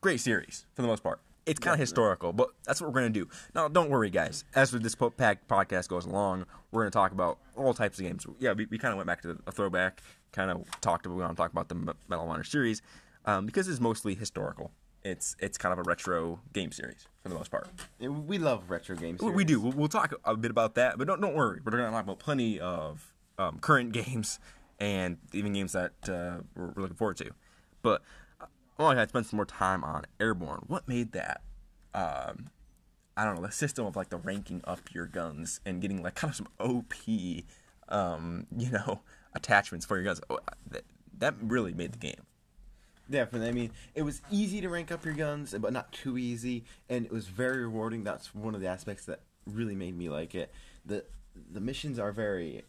great 0.00 0.20
series 0.20 0.66
for 0.74 0.82
the 0.82 0.88
most 0.88 1.02
part. 1.02 1.20
It's 1.44 1.58
kind 1.58 1.74
of 1.74 1.80
historical, 1.80 2.32
but 2.32 2.50
that's 2.64 2.80
what 2.80 2.88
we're 2.92 3.00
going 3.00 3.12
to 3.12 3.20
do. 3.20 3.28
Now, 3.54 3.68
don't 3.68 3.90
worry, 3.90 4.10
guys. 4.10 4.44
As 4.54 4.70
this 4.70 4.94
podcast 4.94 5.88
goes 5.88 6.06
along, 6.06 6.46
we're 6.70 6.82
going 6.82 6.90
to 6.90 6.96
talk 6.96 7.12
about 7.12 7.38
all 7.56 7.74
types 7.74 7.98
of 7.98 8.04
games. 8.04 8.26
Yeah, 8.38 8.52
we, 8.52 8.66
we 8.66 8.78
kind 8.78 8.92
of 8.92 8.96
went 8.96 9.08
back 9.08 9.22
to 9.22 9.38
a 9.46 9.52
throwback, 9.52 10.02
kind 10.32 10.50
of 10.50 10.64
talked 10.80 11.04
about, 11.06 11.16
we 11.16 11.22
want 11.22 11.36
to 11.36 11.40
talk 11.40 11.50
about 11.50 11.68
the 11.68 11.74
Medal 11.74 12.28
Honor 12.28 12.44
series 12.44 12.80
um, 13.24 13.46
because 13.46 13.66
it's 13.66 13.80
mostly 13.80 14.14
historical 14.14 14.70
it's 15.04 15.36
it's 15.38 15.58
kind 15.58 15.72
of 15.72 15.78
a 15.78 15.82
retro 15.82 16.40
game 16.52 16.72
series 16.72 17.08
for 17.22 17.28
the 17.28 17.34
most 17.34 17.50
part. 17.50 17.68
We 17.98 18.38
love 18.38 18.70
retro 18.70 18.96
games. 18.96 19.20
We 19.20 19.44
do. 19.44 19.60
We'll, 19.60 19.72
we'll, 19.72 19.88
talk 19.88 20.14
a 20.24 20.36
bit 20.36 20.50
about 20.50 20.74
that, 20.76 20.98
but 20.98 21.06
don't 21.06 21.20
don't 21.20 21.34
worry. 21.34 21.60
We're 21.64 21.72
going 21.72 21.84
to 21.84 21.90
talk 21.90 22.04
about 22.04 22.18
plenty 22.18 22.60
of 22.60 23.12
um, 23.38 23.58
current 23.58 23.92
games 24.04 24.38
and 24.78 25.18
even 25.32 25.52
games 25.52 25.72
that 25.72 25.92
uh, 26.04 26.42
we're, 26.56 26.68
we're, 26.68 26.82
looking 26.82 26.96
forward 26.96 27.16
to. 27.18 27.30
But 27.82 28.02
I 28.82 28.94
want 28.94 28.98
to 28.98 29.08
spend 29.08 29.26
some 29.26 29.36
more 29.36 29.46
time 29.46 29.84
on 29.84 30.04
Airborne. 30.20 30.64
What 30.66 30.88
made 30.88 31.12
that? 31.12 31.42
Um, 31.94 32.50
I 33.16 33.24
don't 33.24 33.36
know 33.36 33.42
the 33.42 33.52
system 33.52 33.86
of 33.86 33.96
like 33.96 34.08
the 34.08 34.16
ranking 34.16 34.62
up 34.64 34.80
your 34.92 35.06
guns 35.06 35.60
and 35.66 35.80
getting 35.80 36.02
like 36.02 36.14
kind 36.14 36.30
of 36.30 36.36
some 36.36 36.48
OP, 36.58 36.94
um, 37.88 38.46
you 38.56 38.70
know, 38.70 39.00
attachments 39.34 39.84
for 39.86 39.96
your 39.96 40.04
guns. 40.04 40.20
Oh, 40.30 40.38
that, 40.70 40.82
that 41.18 41.34
really 41.40 41.74
made 41.74 41.92
the 41.92 41.98
game. 41.98 42.22
Definitely. 43.10 43.48
I 43.48 43.52
mean, 43.52 43.70
it 43.94 44.02
was 44.02 44.22
easy 44.30 44.60
to 44.60 44.68
rank 44.68 44.90
up 44.90 45.04
your 45.04 45.14
guns, 45.14 45.54
but 45.58 45.72
not 45.72 45.92
too 45.92 46.16
easy, 46.16 46.64
and 46.88 47.04
it 47.04 47.12
was 47.12 47.26
very 47.26 47.58
rewarding. 47.58 48.04
That's 48.04 48.34
one 48.34 48.54
of 48.54 48.60
the 48.60 48.68
aspects 48.68 49.04
that 49.06 49.20
really 49.46 49.74
made 49.74 49.96
me 49.96 50.08
like 50.08 50.34
it. 50.34 50.50
the 50.86 51.04
The 51.50 51.60
missions 51.60 51.98
are 51.98 52.12
very 52.12 52.62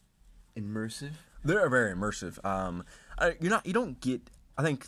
immersive. 0.57 1.13
They 1.45 1.55
are 1.55 1.69
very 1.69 1.93
immersive. 1.93 2.43
Um, 2.45 2.83
you're 3.39 3.51
not. 3.51 3.65
You 3.65 3.73
don't 3.73 4.01
get. 4.01 4.21
I 4.57 4.63
think 4.63 4.85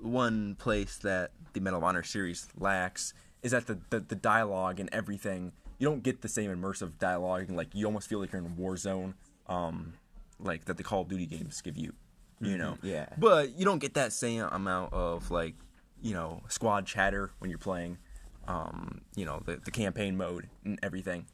one 0.00 0.54
place 0.56 0.96
that 0.98 1.32
the 1.52 1.60
Medal 1.60 1.78
of 1.78 1.84
Honor 1.84 2.02
series 2.02 2.48
lacks 2.58 3.14
is 3.42 3.52
that 3.52 3.66
the, 3.66 3.78
the, 3.90 4.00
the 4.00 4.14
dialogue 4.14 4.80
and 4.80 4.88
everything. 4.92 5.52
You 5.78 5.88
don't 5.88 6.02
get 6.02 6.22
the 6.22 6.28
same 6.28 6.50
immersive 6.50 6.98
dialogue, 6.98 7.44
and 7.48 7.56
like 7.56 7.68
you 7.72 7.86
almost 7.86 8.08
feel 8.08 8.18
like 8.18 8.32
you're 8.32 8.40
in 8.40 8.46
a 8.46 8.54
war 8.60 8.76
zone. 8.76 9.14
Um, 9.46 9.94
like 10.40 10.64
that 10.66 10.76
the 10.76 10.82
Call 10.82 11.02
of 11.02 11.08
Duty 11.08 11.26
games 11.26 11.60
give 11.60 11.76
you 11.76 11.92
you 12.40 12.58
know. 12.58 12.72
Mm-hmm. 12.72 12.86
Yeah. 12.86 13.06
But 13.16 13.58
you 13.58 13.64
don't 13.64 13.78
get 13.78 13.94
that 13.94 14.12
same 14.12 14.42
amount 14.42 14.92
of 14.92 15.30
like, 15.30 15.54
you 16.00 16.14
know, 16.14 16.42
squad 16.48 16.86
chatter 16.86 17.30
when 17.38 17.50
you're 17.50 17.58
playing, 17.58 17.98
um, 18.46 19.00
you 19.14 19.24
know, 19.24 19.42
the 19.44 19.56
the 19.56 19.70
campaign 19.70 20.16
mode 20.16 20.48
and 20.64 20.78
everything. 20.82 21.26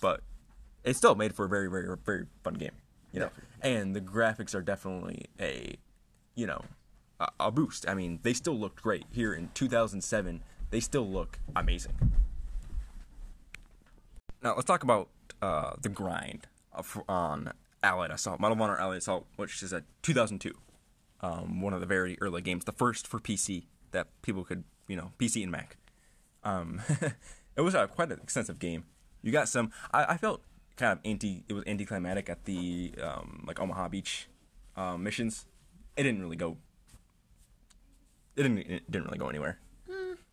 But 0.00 0.20
it's 0.82 0.98
still 0.98 1.14
made 1.14 1.34
for 1.34 1.44
a 1.44 1.48
very 1.48 1.68
very 1.68 1.96
very 2.04 2.26
fun 2.42 2.54
game, 2.54 2.72
you 3.12 3.20
know. 3.20 3.30
And 3.60 3.94
the 3.94 4.00
graphics 4.00 4.54
are 4.54 4.62
definitely 4.62 5.26
a, 5.40 5.76
you 6.34 6.46
know, 6.46 6.62
a, 7.20 7.50
boost. 7.50 7.88
I 7.88 7.94
mean, 7.94 8.20
they 8.22 8.32
still 8.32 8.58
looked 8.58 8.82
great 8.82 9.04
here 9.10 9.32
in 9.32 9.50
2007. 9.54 10.42
They 10.70 10.80
still 10.80 11.08
look 11.08 11.38
amazing. 11.54 11.92
Now 14.42 14.54
let's 14.54 14.66
talk 14.66 14.82
about 14.82 15.08
uh, 15.40 15.72
the 15.80 15.88
grind 15.88 16.46
of, 16.72 17.02
on 17.08 17.52
Allied 17.82 18.10
Assault, 18.10 18.40
Medal 18.40 18.54
of 18.54 18.60
Honor 18.60 18.76
Allied 18.78 18.98
Assault, 18.98 19.26
which 19.36 19.62
is 19.62 19.72
a 19.72 19.84
2002, 20.02 20.52
um, 21.20 21.60
one 21.60 21.72
of 21.72 21.80
the 21.80 21.86
very 21.86 22.18
early 22.20 22.42
games, 22.42 22.64
the 22.64 22.72
first 22.72 23.06
for 23.06 23.20
PC 23.20 23.64
that 23.92 24.08
people 24.22 24.44
could, 24.44 24.64
you 24.88 24.96
know, 24.96 25.12
PC 25.18 25.42
and 25.42 25.52
Mac. 25.52 25.76
Um, 26.42 26.82
it 27.56 27.60
was 27.60 27.74
a, 27.74 27.86
quite 27.86 28.12
an 28.12 28.20
extensive 28.22 28.58
game. 28.58 28.84
You 29.22 29.32
got 29.32 29.48
some. 29.48 29.72
I, 29.92 30.04
I 30.04 30.16
felt 30.18 30.42
kind 30.76 30.92
of 30.92 30.98
anti. 31.04 31.44
It 31.48 31.54
was 31.54 31.64
anticlimactic 31.66 32.28
at 32.28 32.44
the 32.44 32.92
um, 33.02 33.44
like 33.46 33.58
Omaha 33.58 33.88
Beach 33.88 34.28
um, 34.76 35.02
missions. 35.02 35.46
It 35.96 36.02
didn't 36.02 36.20
really 36.20 36.36
go. 36.36 36.58
It 38.36 38.42
didn't. 38.42 38.58
It 38.58 38.90
didn't 38.90 39.06
really 39.06 39.18
go 39.18 39.28
anywhere. 39.28 39.58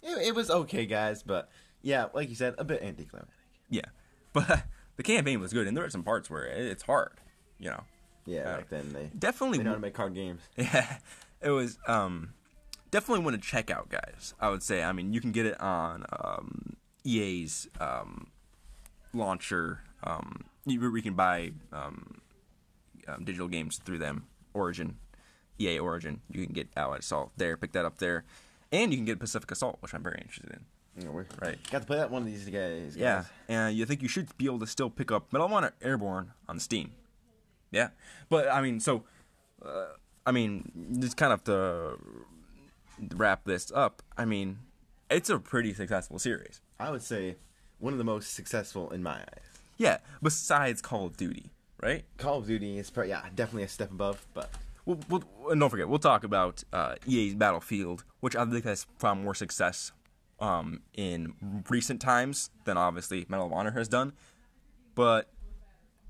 It, 0.03 0.27
it 0.27 0.35
was 0.35 0.49
okay, 0.49 0.85
guys, 0.85 1.21
but 1.23 1.49
yeah, 1.81 2.07
like 2.13 2.29
you 2.29 2.35
said, 2.35 2.55
a 2.57 2.63
bit 2.63 2.81
anticlimactic. 2.81 3.33
Yeah, 3.69 3.85
but 4.33 4.63
the 4.97 5.03
campaign 5.03 5.39
was 5.39 5.53
good, 5.53 5.67
and 5.67 5.77
there 5.77 5.85
are 5.85 5.89
some 5.89 6.03
parts 6.03 6.29
where 6.29 6.45
it, 6.45 6.65
it's 6.65 6.83
hard. 6.83 7.19
You 7.59 7.69
know, 7.69 7.83
Yeah, 8.25 8.39
Uh, 8.41 8.57
back 8.57 8.69
then 8.69 8.93
they 8.93 9.11
definitely. 9.17 9.59
they 9.59 9.63
know 9.63 9.71
how 9.71 9.75
to 9.75 9.81
make 9.81 9.95
hard 9.95 10.15
games. 10.15 10.41
Yeah, 10.57 10.97
it 11.41 11.51
was 11.51 11.77
um, 11.87 12.33
definitely 12.89 13.23
one 13.23 13.33
to 13.33 13.39
check 13.39 13.69
out, 13.69 13.89
guys. 13.89 14.33
I 14.39 14.49
would 14.49 14.63
say. 14.63 14.83
I 14.83 14.91
mean, 14.91 15.13
you 15.13 15.21
can 15.21 15.31
get 15.31 15.45
it 15.45 15.59
on 15.61 16.05
um, 16.23 16.75
EA's 17.03 17.67
um, 17.79 18.27
launcher. 19.13 19.81
Um, 20.03 20.45
you, 20.65 20.91
we 20.91 21.01
can 21.03 21.13
buy 21.13 21.51
um, 21.71 22.21
um, 23.07 23.23
digital 23.23 23.47
games 23.47 23.79
through 23.83 23.99
them. 23.99 24.25
Origin, 24.53 24.97
EA 25.67 25.79
Origin. 25.79 26.21
You 26.29 26.45
can 26.45 26.53
get 26.53 26.67
Allied 26.75 26.99
Assault 27.01 27.31
there. 27.37 27.57
Pick 27.57 27.71
that 27.73 27.85
up 27.85 27.97
there, 27.99 28.23
and 28.71 28.91
you 28.91 28.97
can 28.97 29.05
get 29.05 29.19
Pacific 29.19 29.49
Assault, 29.51 29.77
which 29.81 29.93
I'm 29.93 30.03
very 30.03 30.19
interested 30.21 30.51
in. 30.51 30.65
We 30.95 31.23
Right. 31.41 31.57
got 31.71 31.79
to 31.79 31.85
play 31.85 31.97
that 31.97 32.11
one 32.11 32.21
of 32.23 32.25
these 32.27 32.45
guys. 32.49 32.97
Yeah, 32.97 33.23
and 33.47 33.75
you 33.75 33.85
think 33.85 34.01
you 34.01 34.09
should 34.09 34.35
be 34.37 34.45
able 34.45 34.59
to 34.59 34.67
still 34.67 34.89
pick 34.89 35.09
up 35.11 35.31
Medal 35.31 35.47
of 35.47 35.53
Honor 35.53 35.73
Airborne 35.81 36.33
on 36.49 36.59
Steam. 36.59 36.91
Yeah, 37.71 37.89
but 38.29 38.49
I 38.49 38.61
mean, 38.61 38.79
so 38.81 39.03
uh, 39.65 39.85
I 40.25 40.31
mean, 40.33 40.97
just 40.99 41.15
kind 41.15 41.31
of 41.31 41.43
to 41.45 41.97
wrap 43.15 43.45
this 43.45 43.71
up. 43.73 44.01
I 44.17 44.25
mean, 44.25 44.59
it's 45.09 45.29
a 45.29 45.39
pretty 45.39 45.73
successful 45.73 46.19
series. 46.19 46.61
I 46.79 46.91
would 46.91 47.01
say 47.01 47.37
one 47.79 47.93
of 47.93 47.97
the 47.97 48.03
most 48.05 48.33
successful 48.33 48.89
in 48.91 49.01
my 49.01 49.19
eyes. 49.21 49.61
Yeah, 49.77 49.99
besides 50.21 50.81
Call 50.81 51.05
of 51.05 51.17
Duty, 51.17 51.51
right? 51.81 52.03
Call 52.17 52.39
of 52.39 52.47
Duty 52.47 52.77
is 52.77 52.89
pro- 52.89 53.05
yeah 53.05 53.23
definitely 53.33 53.63
a 53.63 53.67
step 53.69 53.91
above, 53.91 54.25
but 54.33 54.51
We'll, 54.85 54.99
we'll, 55.09 55.23
and 55.49 55.59
don't 55.59 55.69
forget, 55.69 55.87
we'll 55.87 55.99
talk 55.99 56.23
about 56.23 56.63
uh, 56.73 56.95
EA's 57.05 57.35
Battlefield, 57.35 58.03
which 58.19 58.35
I 58.35 58.45
think 58.45 58.65
has 58.65 58.87
found 58.97 59.23
more 59.23 59.35
success 59.35 59.91
um, 60.39 60.81
in 60.95 61.63
recent 61.69 62.01
times 62.01 62.49
than 62.65 62.77
obviously 62.77 63.25
Medal 63.29 63.45
of 63.45 63.53
Honor 63.53 63.71
has 63.71 63.87
done. 63.87 64.13
But 64.95 65.29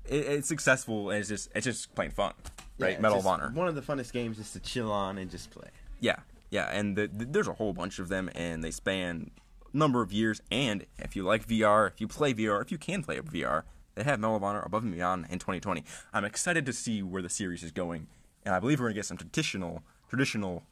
it, 0.06 0.26
it's 0.26 0.48
successful, 0.48 1.10
and 1.10 1.20
it's 1.20 1.28
just 1.28 1.50
it's 1.54 1.64
just 1.64 1.94
plain 1.94 2.10
fun, 2.10 2.32
right? 2.78 2.92
it's 2.92 3.02
Medal 3.02 3.18
of 3.18 3.26
Honor. 3.26 3.50
One 3.54 3.68
of 3.68 3.74
the 3.74 3.82
funnest 3.82 4.12
games 4.12 4.38
just 4.38 4.54
to 4.54 4.60
chill 4.60 4.90
on 4.90 5.18
and 5.18 5.30
just 5.30 5.50
play. 5.50 5.68
Yeah, 6.00 6.16
yeah, 6.50 6.68
and 6.72 6.96
the, 6.96 7.08
the, 7.08 7.24
there's 7.26 7.48
a 7.48 7.54
whole 7.54 7.72
bunch 7.72 7.98
of 7.98 8.08
them, 8.08 8.30
and 8.34 8.64
they 8.64 8.70
span 8.70 9.30
a 9.72 9.76
number 9.76 10.02
of 10.02 10.12
years. 10.12 10.40
And 10.50 10.86
if 10.98 11.14
you 11.14 11.22
like 11.22 11.46
VR, 11.46 11.88
if 11.88 12.00
you 12.00 12.08
play 12.08 12.34
VR, 12.34 12.60
if 12.62 12.72
you 12.72 12.78
can 12.78 13.02
play 13.02 13.18
VR, 13.18 13.62
they 13.94 14.02
have 14.02 14.18
Medal 14.18 14.36
of 14.36 14.42
Honor 14.42 14.62
Above 14.62 14.82
and 14.82 14.92
Beyond 14.92 15.26
in 15.30 15.38
2020. 15.38 15.84
I'm 16.12 16.24
excited 16.24 16.66
to 16.66 16.72
see 16.72 17.02
where 17.02 17.22
the 17.22 17.28
series 17.28 17.62
is 17.62 17.70
going, 17.70 18.08
and 18.44 18.54
I 18.54 18.60
believe 18.60 18.80
we're 18.80 18.86
gonna 18.86 18.94
get 18.94 19.06
some 19.06 19.16
traditional, 19.16 19.82
traditional, 20.08 20.62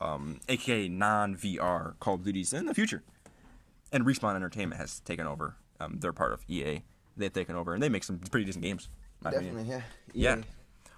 um, 0.00 0.40
aka 0.48 0.88
non 0.88 1.36
VR 1.36 1.98
Call 2.00 2.14
of 2.14 2.24
Duties 2.24 2.52
in 2.52 2.66
the 2.66 2.74
future. 2.74 3.02
And 3.92 4.04
Respawn 4.04 4.36
Entertainment 4.36 4.80
has 4.80 5.00
taken 5.00 5.26
over. 5.26 5.56
Um, 5.80 5.98
they're 6.00 6.12
part 6.12 6.32
of 6.32 6.44
EA. 6.48 6.82
They've 7.16 7.32
taken 7.32 7.56
over, 7.56 7.74
and 7.74 7.82
they 7.82 7.88
make 7.88 8.04
some 8.04 8.18
pretty 8.18 8.44
decent 8.46 8.62
games. 8.62 8.88
in 9.20 9.24
my 9.24 9.30
opinion. 9.30 9.56
Definitely, 9.56 9.82
yeah. 10.14 10.36
Yeah. 10.36 10.42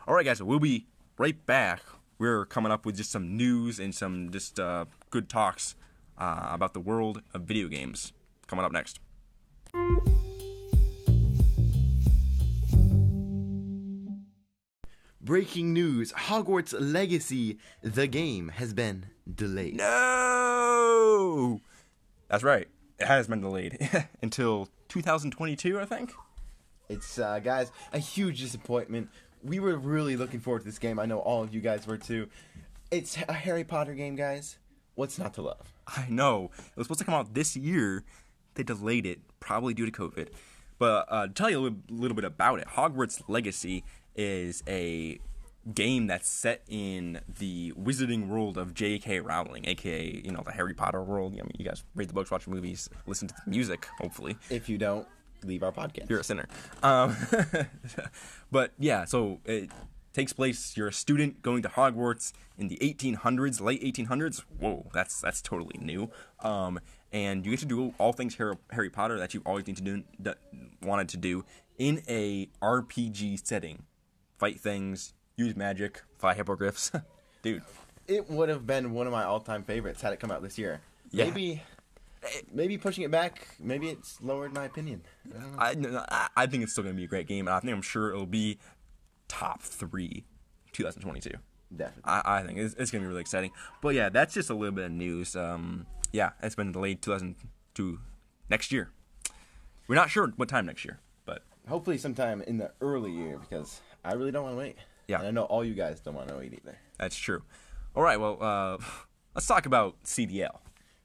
All 0.06 0.14
right, 0.14 0.25
guys. 0.25 0.38
So 0.38 0.44
we'll 0.44 0.59
be 0.59 0.87
right 1.18 1.44
back. 1.47 1.82
We're 2.18 2.44
coming 2.47 2.71
up 2.71 2.85
with 2.85 2.97
just 2.97 3.11
some 3.11 3.37
news 3.37 3.80
and 3.80 3.94
some 3.94 4.30
just 4.30 4.61
uh, 4.61 4.85
good 5.11 5.28
talks 5.28 5.75
uh, 6.18 6.49
about 6.50 6.75
the 6.75 6.80
world 6.80 7.23
of 7.35 7.42
video 7.42 7.68
games. 7.68 8.12
Coming 8.47 8.64
up 8.64 8.73
next. 8.73 9.00
Breaking 15.32 15.72
news: 15.72 16.12
Hogwarts 16.12 16.74
Legacy, 16.78 17.56
the 17.80 18.06
game, 18.06 18.48
has 18.50 18.74
been 18.74 19.06
delayed. 19.34 19.76
No. 19.76 21.58
That's 22.28 22.42
right. 22.42 22.68
It 22.98 23.06
has 23.06 23.28
been 23.28 23.40
delayed 23.40 23.78
until 24.22 24.68
2022, 24.88 25.80
I 25.80 25.86
think. 25.86 26.12
It's 26.90 27.18
uh, 27.18 27.38
guys 27.38 27.72
a 27.94 27.98
huge 27.98 28.42
disappointment. 28.42 29.08
We 29.42 29.58
were 29.58 29.78
really 29.78 30.18
looking 30.18 30.38
forward 30.38 30.58
to 30.58 30.64
this 30.66 30.78
game. 30.78 30.98
I 30.98 31.06
know 31.06 31.20
all 31.20 31.42
of 31.42 31.54
you 31.54 31.62
guys 31.62 31.86
were 31.86 31.96
too. 31.96 32.28
It's 32.90 33.16
a 33.26 33.32
Harry 33.32 33.64
Potter 33.64 33.94
game, 33.94 34.16
guys. 34.16 34.58
What's 34.96 35.18
not 35.18 35.32
to 35.36 35.40
love? 35.40 35.72
I 35.86 36.08
know. 36.10 36.50
It 36.58 36.76
was 36.76 36.88
supposed 36.88 37.00
to 37.00 37.06
come 37.06 37.14
out 37.14 37.32
this 37.32 37.56
year. 37.56 38.04
They 38.52 38.64
delayed 38.64 39.06
it, 39.06 39.20
probably 39.40 39.72
due 39.72 39.86
to 39.86 39.92
COVID. 39.92 40.28
But 40.78 41.06
uh, 41.08 41.28
to 41.28 41.32
tell 41.32 41.48
you 41.48 41.58
a 41.58 41.62
little, 41.62 41.78
little 41.88 42.14
bit 42.14 42.24
about 42.24 42.58
it, 42.58 42.66
Hogwarts 42.66 43.22
Legacy 43.28 43.82
is 44.16 44.62
a 44.69 45.19
game 45.75 46.09
that's 46.09 46.28
set 46.28 46.62
in 46.69 47.21
the 47.38 47.73
wizarding 47.78 48.26
world 48.28 48.59
of 48.59 48.75
J.K. 48.75 49.21
Rowling, 49.21 49.66
aka 49.69 50.21
you 50.25 50.31
know 50.33 50.42
the 50.45 50.52
Harry 50.52 50.75
Potter 50.75 51.02
world. 51.02 51.33
I 51.35 51.42
mean, 51.42 51.52
you 51.59 51.64
guys 51.64 51.85
read 51.95 52.09
the 52.09 52.14
books, 52.14 52.31
watch 52.31 52.45
the 52.45 52.50
movies, 52.50 52.88
listen 53.07 53.28
to 53.28 53.35
the 53.45 53.50
music. 53.50 53.87
Hopefully, 54.00 54.37
If 54.50 54.69
you 54.69 54.76
don't, 54.78 55.07
leave 55.45 55.62
our 55.62 55.73
podcast. 55.73 56.11
you're 56.11 56.21
a 56.21 56.25
sinner. 56.25 56.47
Um, 56.83 57.16
but 58.50 58.73
yeah, 58.78 59.04
so 59.04 59.40
it 59.45 59.71
takes 60.12 60.33
place. 60.33 60.76
You're 60.76 60.88
a 60.88 60.92
student 60.92 61.42
going 61.42 61.62
to 61.62 61.69
Hogwarts 61.69 62.33
in 62.59 62.69
the 62.69 62.76
1800s, 62.78 63.61
late 63.61 63.83
1800s. 63.83 64.42
Whoa, 64.59 64.90
that's 64.92 65.21
that's 65.21 65.40
totally 65.40 65.78
new. 65.81 66.11
Um, 66.40 66.81
and 67.12 67.45
you 67.45 67.52
get 67.52 67.61
to 67.61 67.66
do 67.66 67.95
all 67.99 68.12
things 68.12 68.35
Harry, 68.37 68.57
Harry 68.71 68.90
Potter 68.90 69.19
that 69.19 69.35
you've 69.35 69.47
always 69.47 69.66
need 69.66 69.76
to 69.76 69.83
do, 69.83 70.02
that 70.19 70.38
wanted 70.83 71.09
to 71.11 71.16
do 71.19 71.45
in 71.78 72.02
a 72.09 72.47
RPG 72.62 73.47
setting. 73.47 73.85
Fight 74.42 74.58
things, 74.58 75.14
use 75.37 75.54
magic, 75.54 76.02
fly 76.18 76.34
hippogriffs. 76.34 76.90
Dude, 77.42 77.62
It 78.08 78.28
would 78.28 78.49
have 78.49 78.66
been 78.66 78.92
one 78.92 79.06
of 79.06 79.12
my 79.12 79.22
all-time 79.22 79.62
favorites 79.62 80.02
had 80.02 80.12
it 80.12 80.18
come 80.18 80.32
out 80.32 80.42
this 80.42 80.58
year. 80.58 80.80
Yeah. 81.12 81.26
Maybe, 81.26 81.62
maybe 82.52 82.76
pushing 82.76 83.04
it 83.04 83.12
back. 83.12 83.46
Maybe 83.61 83.88
it's 83.88 84.20
lowered 84.20 84.52
my 84.52 84.64
opinion. 84.64 85.02
I. 85.56 85.76
I, 86.08 86.28
I- 86.37 86.46
think 86.46 86.64
it's 86.64 86.72
still 86.72 86.82
going 86.82 86.96
to 86.96 86.99
be 86.99 87.04
a 87.04 87.06
great 87.06 87.28
game, 87.28 87.46
and 87.46 87.54
I 87.54 87.61
think 87.61 87.72
I'm 87.72 87.82
sure 87.82 88.11
it'll 88.11 88.26
be 88.26 88.58
top 89.28 89.62
three 89.62 90.25
2022. 90.72 91.30
Definitely. 91.76 92.02
I, 92.04 92.22
I 92.25 92.42
think 92.42 92.58
it's, 92.58 92.75
it's 92.75 92.90
gonna 92.90 93.02
be 93.02 93.08
really 93.08 93.20
exciting. 93.20 93.52
But 93.80 93.94
yeah, 93.94 94.08
that's 94.08 94.34
just 94.34 94.50
a 94.50 94.54
little 94.54 94.75
bit 94.75 94.87
of 94.87 94.90
news. 94.90 95.37
Um, 95.37 95.87
yeah, 96.12 96.30
it's 96.42 96.56
been 96.56 96.72
delayed 96.72 97.00
2002 97.00 98.00
next 98.50 98.72
year. 98.72 98.90
We're 99.87 99.94
not 99.94 100.11
sure 100.11 100.32
what 100.34 100.49
time 100.49 100.66
next 100.66 100.84
year, 100.84 100.99
but 101.26 101.44
Hopefully, 101.68 101.96
sometime 101.96 102.42
in 102.42 102.58
the 102.58 102.72
early 102.80 103.12
year 103.12 103.38
because 103.38 103.80
I 104.04 104.14
really 104.14 104.32
don't 104.32 104.44
want 104.44 104.54
to 104.54 104.59
wait. 104.59 104.76
Yeah. 105.09 105.18
And 105.18 105.28
I 105.28 105.30
know 105.30 105.44
all 105.44 105.64
you 105.64 105.75
guys 105.75 106.00
don't 106.00 106.14
want 106.14 106.28
to 106.28 106.37
wait 106.37 106.52
either. 106.54 106.76
that's 106.99 107.16
true. 107.16 107.42
All 107.94 108.02
right, 108.02 108.18
well, 108.18 108.38
uh, 108.40 108.78
let's 109.35 109.47
talk 109.47 109.66
about 109.66 110.02
CDL. 110.04 110.59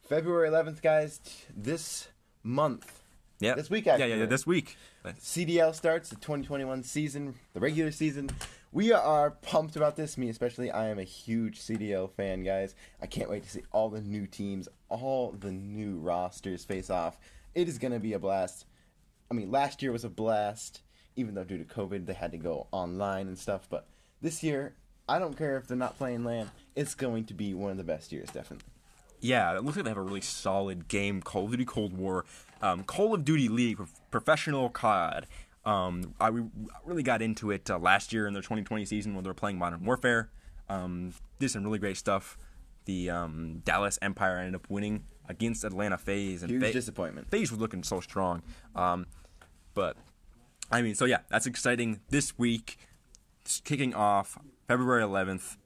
February 0.07 0.49
11th, 0.49 0.81
guys. 0.81 1.19
This 1.55 2.07
month, 2.43 3.03
Yeah, 3.39 3.55
This 3.55 3.69
week, 3.69 3.85
Yeah, 3.85 3.97
yeah, 3.97 4.05
yeah, 4.05 4.25
this 4.25 4.47
week. 4.47 4.77
CDL 5.05 5.75
starts 5.75 6.09
the 6.09 6.15
2021 6.15 6.83
season, 6.83 7.35
the 7.53 7.59
regular 7.59 7.91
season. 7.91 8.29
We 8.71 8.91
are 8.91 9.31
pumped 9.31 9.75
about 9.75 9.95
this, 9.95 10.17
me 10.17 10.29
especially. 10.29 10.71
I 10.71 10.87
am 10.89 10.99
a 10.99 11.03
huge 11.03 11.59
CDL 11.59 12.11
fan, 12.11 12.43
guys. 12.43 12.75
I 13.01 13.05
can't 13.05 13.29
wait 13.29 13.43
to 13.43 13.49
see 13.49 13.63
all 13.71 13.89
the 13.89 14.01
new 14.01 14.27
teams, 14.27 14.67
all 14.89 15.31
the 15.31 15.51
new 15.51 15.97
rosters 15.97 16.63
face 16.65 16.89
off. 16.89 17.17
It 17.55 17.67
is 17.67 17.77
going 17.77 17.93
to 17.93 17.99
be 17.99 18.13
a 18.13 18.19
blast. 18.19 18.65
I 19.31 19.33
mean, 19.33 19.51
last 19.51 19.81
year 19.81 19.91
was 19.91 20.03
a 20.03 20.09
blast, 20.09 20.81
even 21.17 21.35
though 21.35 21.43
due 21.43 21.57
to 21.57 21.65
COVID 21.65 22.05
they 22.05 22.13
had 22.13 22.31
to 22.31 22.37
go 22.37 22.67
online 22.71 23.27
and 23.27 23.37
stuff. 23.37 23.67
But 23.69 23.85
this 24.21 24.41
year, 24.41 24.75
I 25.09 25.19
don't 25.19 25.37
care 25.37 25.57
if 25.57 25.67
they're 25.67 25.75
not 25.75 25.97
playing 25.97 26.23
LAN. 26.23 26.51
It's 26.75 26.95
going 26.95 27.25
to 27.25 27.33
be 27.33 27.53
one 27.53 27.71
of 27.71 27.77
the 27.77 27.83
best 27.83 28.11
years, 28.13 28.29
definitely. 28.29 28.65
Yeah, 29.19 29.55
it 29.57 29.63
looks 29.63 29.75
like 29.75 29.83
they 29.83 29.89
have 29.89 29.97
a 29.97 30.01
really 30.01 30.21
solid 30.21 30.87
game. 30.87 31.21
Call 31.21 31.45
of 31.45 31.51
Duty 31.51 31.65
Cold 31.65 31.97
War, 31.97 32.23
um, 32.61 32.83
Call 32.83 33.15
of 33.15 33.25
Duty 33.25 33.49
League, 33.49 33.79
Professional 34.11 34.69
COD. 34.69 35.25
Um, 35.65 36.13
I 36.21 36.29
really 36.85 37.03
got 37.03 37.21
into 37.21 37.51
it 37.51 37.69
uh, 37.69 37.77
last 37.79 38.13
year 38.13 38.27
in 38.27 38.33
their 38.33 38.43
2020 38.43 38.85
season 38.85 39.15
when 39.15 39.23
they 39.23 39.29
were 39.29 39.33
playing 39.33 39.57
Modern 39.57 39.83
Warfare. 39.83 40.29
Um, 40.69 41.13
did 41.39 41.49
some 41.49 41.63
really 41.63 41.79
great 41.79 41.97
stuff. 41.97 42.37
The 42.85 43.09
um, 43.09 43.61
Dallas 43.65 43.99
Empire 44.01 44.37
ended 44.37 44.55
up 44.55 44.69
winning 44.69 45.03
against 45.27 45.63
Atlanta 45.63 45.97
FaZe, 45.97 46.43
and 46.43 46.51
Huge 46.51 46.61
Fa- 46.61 46.73
disappointment. 46.73 47.29
FaZe 47.29 47.51
was 47.51 47.59
looking 47.59 47.83
so 47.83 47.99
strong. 47.99 48.43
Um, 48.75 49.07
but 49.73 49.97
I 50.71 50.81
mean, 50.81 50.95
so 50.95 51.05
yeah, 51.05 51.19
that's 51.29 51.45
exciting. 51.45 52.01
This 52.09 52.37
week, 52.37 52.77
it's 53.43 53.59
kicking 53.61 53.93
off 53.93 54.37
February 54.67 55.03
11th, 55.03 55.57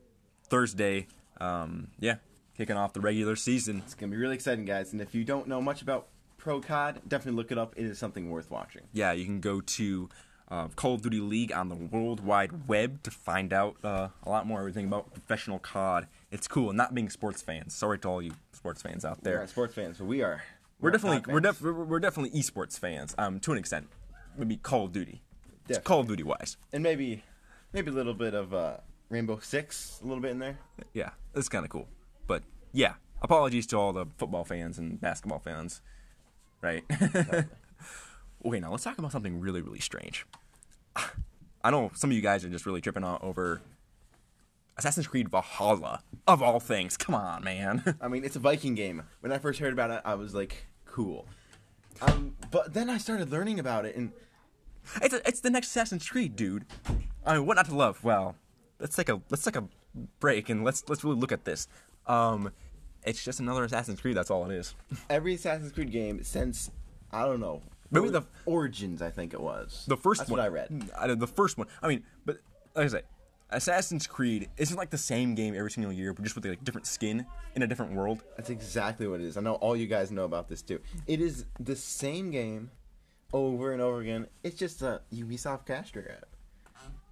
Thursday. 0.49 1.07
um, 1.39 1.87
yeah, 1.99 2.15
kicking 2.55 2.77
off 2.77 2.93
the 2.93 3.01
regular 3.01 3.35
season. 3.35 3.81
It's 3.85 3.95
gonna 3.95 4.11
be 4.11 4.17
really 4.17 4.35
exciting, 4.35 4.65
guys. 4.65 4.91
And 4.93 5.01
if 5.01 5.15
you 5.15 5.23
don't 5.23 5.47
know 5.47 5.61
much 5.61 5.81
about 5.81 6.07
Pro 6.37 6.59
COD, 6.61 7.01
definitely 7.07 7.37
look 7.37 7.51
it 7.51 7.57
up. 7.57 7.73
It 7.77 7.85
is 7.85 7.97
something 7.97 8.29
worth 8.29 8.51
watching. 8.51 8.81
Yeah, 8.93 9.11
you 9.11 9.25
can 9.25 9.39
go 9.39 9.61
to 9.61 10.09
uh, 10.49 10.67
Call 10.75 10.95
of 10.95 11.01
Duty 11.01 11.19
League 11.19 11.51
on 11.51 11.69
the 11.69 11.75
World 11.75 12.19
Wide 12.23 12.67
Web 12.67 13.01
to 13.03 13.11
find 13.11 13.53
out 13.53 13.77
uh, 13.83 14.09
a 14.23 14.29
lot 14.29 14.45
more 14.45 14.59
everything 14.59 14.85
about 14.85 15.13
professional 15.13 15.59
COD. 15.59 16.07
It's 16.31 16.47
cool. 16.47 16.73
Not 16.73 16.93
being 16.93 17.09
sports 17.09 17.41
fans. 17.41 17.73
Sorry 17.73 17.97
to 17.99 18.07
all 18.07 18.21
you 18.21 18.33
sports 18.51 18.81
fans 18.81 19.03
out 19.05 19.19
We're 19.23 19.31
there. 19.31 19.39
not 19.39 19.49
sports 19.49 19.73
fans, 19.73 19.97
but 19.97 20.05
we 20.05 20.21
are. 20.21 20.43
We're 20.79 20.89
not 20.89 21.01
definitely 21.01 21.33
we're, 21.33 21.39
def- 21.39 21.61
we're 21.61 21.73
we're 21.73 21.99
definitely 21.99 22.39
esports 22.39 22.77
fans. 22.77 23.15
Um, 23.17 23.39
to 23.41 23.51
an 23.51 23.57
extent, 23.57 23.87
maybe 24.37 24.57
Call 24.57 24.85
of 24.85 24.91
Duty. 24.91 25.21
It's 25.43 25.77
Definitely. 25.77 25.83
Call 25.83 25.99
of 26.01 26.07
Duty 26.07 26.23
wise. 26.23 26.57
and 26.73 26.83
maybe 26.83 27.23
maybe 27.73 27.89
a 27.91 27.93
little 27.93 28.13
bit 28.13 28.33
of 28.33 28.53
uh, 28.53 28.77
Rainbow 29.09 29.39
Six, 29.39 29.99
a 30.01 30.07
little 30.07 30.21
bit 30.21 30.31
in 30.31 30.39
there. 30.39 30.57
Yeah, 30.93 31.11
it's 31.35 31.49
kind 31.49 31.63
of 31.65 31.71
cool. 31.71 31.87
But 32.27 32.43
yeah, 32.73 32.93
apologies 33.21 33.67
to 33.67 33.77
all 33.77 33.93
the 33.93 34.05
football 34.17 34.43
fans 34.43 34.77
and 34.77 34.99
basketball 34.99 35.39
fans. 35.39 35.81
Right. 36.61 36.83
okay, 38.45 38.59
now 38.59 38.71
let's 38.71 38.83
talk 38.83 38.97
about 38.97 39.11
something 39.11 39.39
really, 39.39 39.61
really 39.61 39.79
strange. 39.79 40.25
I 41.63 41.69
know 41.71 41.91
some 41.93 42.09
of 42.09 42.15
you 42.15 42.21
guys 42.21 42.43
are 42.43 42.49
just 42.49 42.65
really 42.65 42.81
tripping 42.81 43.03
out 43.03 43.23
over 43.23 43.61
Assassin's 44.77 45.07
Creed 45.07 45.29
Valhalla, 45.29 46.01
of 46.27 46.41
all 46.41 46.59
things. 46.59 46.97
Come 46.97 47.13
on, 47.15 47.43
man. 47.43 47.97
I 48.01 48.07
mean, 48.07 48.23
it's 48.23 48.35
a 48.35 48.39
Viking 48.39 48.73
game. 48.75 49.03
When 49.19 49.31
I 49.31 49.37
first 49.37 49.59
heard 49.59 49.73
about 49.73 49.91
it, 49.91 50.01
I 50.05 50.15
was 50.15 50.33
like, 50.33 50.65
cool. 50.85 51.27
Um, 52.01 52.35
but 52.51 52.73
then 52.73 52.89
I 52.89 52.97
started 52.97 53.31
learning 53.31 53.59
about 53.59 53.85
it, 53.85 53.95
and 53.95 54.11
it's 55.01 55.13
a, 55.13 55.27
it's 55.27 55.39
the 55.41 55.49
next 55.49 55.67
Assassin's 55.67 56.07
Creed, 56.07 56.35
dude. 56.35 56.65
I 57.25 57.35
mean, 57.37 57.45
what 57.45 57.55
not 57.55 57.67
to 57.67 57.75
love? 57.75 58.03
Well, 58.03 58.35
let's 58.79 58.95
take 58.95 59.09
a 59.09 59.21
let's 59.29 59.43
take 59.43 59.55
a 59.55 59.63
break 60.19 60.49
and 60.49 60.63
let's 60.63 60.83
let's 60.89 61.03
really 61.03 61.17
look 61.19 61.31
at 61.31 61.45
this. 61.45 61.67
Um, 62.07 62.51
it's 63.03 63.23
just 63.23 63.39
another 63.39 63.63
Assassin's 63.63 63.99
Creed. 64.01 64.15
That's 64.17 64.31
all 64.31 64.49
it 64.49 64.53
is. 64.55 64.75
every 65.09 65.35
Assassin's 65.35 65.71
Creed 65.71 65.91
game 65.91 66.23
since 66.23 66.71
I 67.11 67.23
don't 67.25 67.39
know, 67.39 67.61
Maybe 67.91 68.07
or- 68.07 68.11
the- 68.11 68.23
Origins, 68.45 69.01
I 69.01 69.09
think 69.11 69.33
it 69.33 69.41
was 69.41 69.83
The 69.87 69.97
first 69.97 70.19
That's 70.21 70.31
one 70.31 70.39
what 70.39 70.45
I 70.45 70.49
read. 70.49 70.89
I 70.97 71.13
the 71.13 71.27
first 71.27 71.57
one. 71.57 71.67
I 71.81 71.87
mean, 71.87 72.03
but 72.25 72.37
like 72.75 72.85
I 72.85 72.87
say, 72.89 73.01
Assassin's 73.51 74.07
Creed 74.07 74.49
isn't 74.57 74.77
like 74.77 74.89
the 74.89 74.97
same 74.97 75.35
game 75.35 75.55
every 75.55 75.71
single 75.71 75.91
year, 75.91 76.13
but 76.13 76.23
just 76.23 76.35
with 76.35 76.45
like 76.45 76.63
different 76.63 76.87
skin 76.87 77.25
in 77.55 77.63
a 77.63 77.67
different 77.67 77.93
world. 77.93 78.23
That's 78.37 78.49
exactly 78.49 79.07
what 79.07 79.19
it 79.19 79.25
is. 79.25 79.37
I 79.37 79.41
know 79.41 79.55
all 79.55 79.75
you 79.75 79.87
guys 79.87 80.11
know 80.11 80.23
about 80.23 80.47
this 80.47 80.61
too. 80.61 80.79
It 81.07 81.19
is 81.21 81.45
the 81.59 81.75
same 81.75 82.31
game 82.31 82.71
over 83.33 83.73
and 83.73 83.81
over 83.81 83.99
again. 83.99 84.27
It's 84.43 84.57
just 84.57 84.81
a 84.81 85.01
Ubisoft 85.13 85.65
cash 85.65 85.91
grab. 85.91 86.25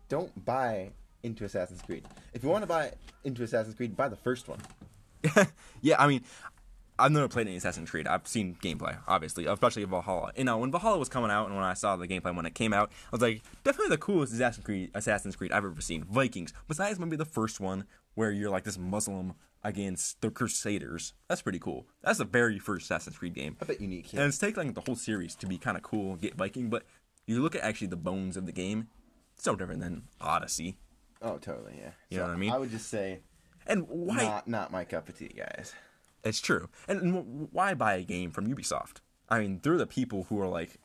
Don't 0.07 0.45
buy 0.45 0.91
into 1.23 1.45
Assassin's 1.45 1.81
Creed. 1.81 2.05
If 2.33 2.43
you 2.43 2.49
want 2.49 2.63
to 2.63 2.67
buy 2.67 2.93
into 3.23 3.43
Assassin's 3.43 3.75
Creed, 3.75 3.95
buy 3.95 4.09
the 4.09 4.15
first 4.15 4.47
one. 4.47 4.59
yeah, 5.81 6.01
I 6.01 6.07
mean, 6.07 6.23
I've 6.99 7.11
never 7.11 7.27
played 7.27 7.47
any 7.47 7.55
Assassin's 7.55 7.89
Creed. 7.89 8.07
I've 8.07 8.27
seen 8.27 8.57
gameplay, 8.61 8.97
obviously, 9.07 9.45
especially 9.45 9.83
Valhalla. 9.85 10.31
You 10.35 10.41
uh, 10.41 10.45
know, 10.45 10.57
when 10.57 10.71
Valhalla 10.71 10.97
was 10.97 11.09
coming 11.09 11.31
out 11.31 11.47
and 11.47 11.55
when 11.55 11.63
I 11.63 11.73
saw 11.73 11.95
the 11.95 12.07
gameplay 12.07 12.35
when 12.35 12.45
it 12.45 12.55
came 12.55 12.73
out, 12.73 12.91
I 13.07 13.09
was 13.11 13.21
like, 13.21 13.41
definitely 13.63 13.95
the 13.95 14.01
coolest 14.01 14.33
Assassin's 14.33 14.65
Creed, 14.65 14.91
Assassin's 14.93 15.35
Creed 15.35 15.51
I've 15.51 15.65
ever 15.65 15.81
seen. 15.81 16.03
Vikings. 16.03 16.53
Besides 16.67 16.99
maybe 16.99 17.15
the 17.15 17.25
first 17.25 17.59
one 17.59 17.85
where 18.15 18.31
you're 18.31 18.49
like 18.49 18.63
this 18.63 18.77
Muslim 18.77 19.33
against 19.63 20.21
the 20.21 20.31
Crusaders. 20.31 21.13
That's 21.27 21.41
pretty 21.41 21.59
cool. 21.59 21.87
That's 22.03 22.19
the 22.19 22.25
very 22.25 22.59
first 22.59 22.85
Assassin's 22.85 23.17
Creed 23.17 23.33
game. 23.33 23.57
A 23.61 23.65
bit 23.65 23.81
unique. 23.81 24.13
And 24.13 24.21
it's 24.23 24.37
taking 24.37 24.67
like, 24.67 24.75
the 24.75 24.81
whole 24.81 24.95
series 24.95 25.35
to 25.37 25.47
be 25.47 25.57
kind 25.57 25.77
of 25.77 25.83
cool, 25.83 26.15
get 26.15 26.35
Viking, 26.35 26.69
but 26.69 26.83
you 27.25 27.41
look 27.41 27.55
at 27.55 27.61
actually 27.61 27.87
the 27.87 27.97
bones 27.97 28.37
of 28.37 28.45
the 28.45 28.51
game, 28.51 28.87
it's 29.35 29.45
no 29.45 29.55
different 29.55 29.81
than 29.81 30.03
Odyssey. 30.19 30.77
Oh, 31.21 31.37
totally. 31.37 31.73
Yeah. 31.79 31.91
You 32.09 32.17
know 32.17 32.23
what 32.25 32.33
I 32.33 32.37
mean? 32.37 32.51
I 32.51 32.57
would 32.57 32.71
just 32.71 32.89
say 32.89 33.19
And 33.67 33.85
why? 33.87 34.17
not 34.17 34.47
not 34.47 34.71
my 34.71 34.85
cup 34.85 35.09
of 35.09 35.17
tea, 35.17 35.27
guys. 35.35 35.73
It's 36.23 36.39
true. 36.41 36.69
And, 36.87 37.01
and 37.01 37.47
why 37.51 37.73
buy 37.73 37.93
a 37.95 38.03
game 38.03 38.31
from 38.31 38.47
Ubisoft? 38.53 38.97
I 39.29 39.39
mean, 39.39 39.59
they're 39.63 39.77
the 39.77 39.87
people 39.87 40.23
who 40.29 40.39
are 40.41 40.47
like 40.47 40.77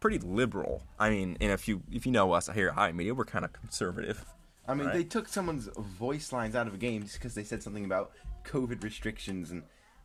pretty 0.00 0.18
liberal. 0.18 0.82
I 0.98 1.10
mean, 1.10 1.36
and 1.40 1.50
if 1.50 1.66
you 1.68 1.82
if 1.90 2.06
you 2.06 2.12
know 2.12 2.32
us 2.32 2.48
here 2.54 2.68
at 2.68 2.74
High 2.74 2.92
Media, 2.92 3.14
we're 3.14 3.24
kind 3.24 3.44
of 3.44 3.52
conservative. 3.52 4.24
I 4.68 4.74
mean, 4.74 4.86
Right. 4.88 4.94
they 4.96 5.04
took 5.04 5.28
someone's 5.28 5.68
voice 5.76 6.32
lines 6.32 6.54
out 6.56 6.66
of 6.66 6.74
a 6.74 6.76
game 6.76 7.02
just 7.02 7.14
because 7.14 7.34
they 7.34 7.44
said 7.44 7.62
something 7.62 7.84
about 7.84 8.12
COVID 8.44 8.82
restrictions 8.82 9.50
and 9.50 9.62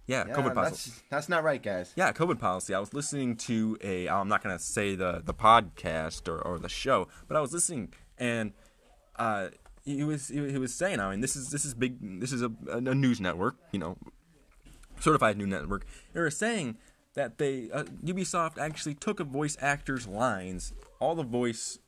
Yeah, 0.07 0.25
yeah, 0.27 0.35
COVID 0.35 0.53
policy. 0.53 0.89
that's 0.91 1.03
that's 1.09 1.29
not 1.29 1.43
right, 1.43 1.61
guys. 1.61 1.93
Yeah, 1.95 2.11
COVID 2.13 2.39
policy. 2.39 2.73
I 2.73 2.79
was 2.79 2.93
listening 2.93 3.35
to 3.37 3.77
a. 3.81 4.07
I'm 4.07 4.27
not 4.27 4.41
gonna 4.43 4.59
say 4.59 4.95
the 4.95 5.21
the 5.23 5.33
podcast 5.33 6.27
or, 6.27 6.39
or 6.41 6.57
the 6.59 6.69
show, 6.69 7.07
but 7.27 7.35
I 7.37 7.41
was 7.41 7.53
listening 7.53 7.93
and 8.17 8.53
uh, 9.17 9.49
he 9.83 10.03
was 10.03 10.27
he, 10.29 10.51
he 10.51 10.57
was 10.57 10.73
saying. 10.73 10.99
I 10.99 11.09
mean, 11.11 11.21
this 11.21 11.35
is 11.35 11.49
this 11.49 11.65
is 11.65 11.73
big. 11.73 11.97
This 12.21 12.31
is 12.31 12.41
a, 12.43 12.51
a 12.69 12.79
news 12.81 13.19
network. 13.19 13.57
You 13.71 13.79
know, 13.79 13.97
certified 15.01 15.37
New 15.37 15.47
network. 15.47 15.85
They 16.13 16.19
were 16.21 16.29
saying 16.29 16.77
that 17.15 17.37
they 17.37 17.69
uh, 17.71 17.83
Ubisoft 18.05 18.57
actually 18.57 18.95
took 18.95 19.19
a 19.19 19.23
voice 19.23 19.57
actor's 19.59 20.07
lines, 20.07 20.73
all 20.99 21.15
the 21.15 21.23
voice, 21.23 21.79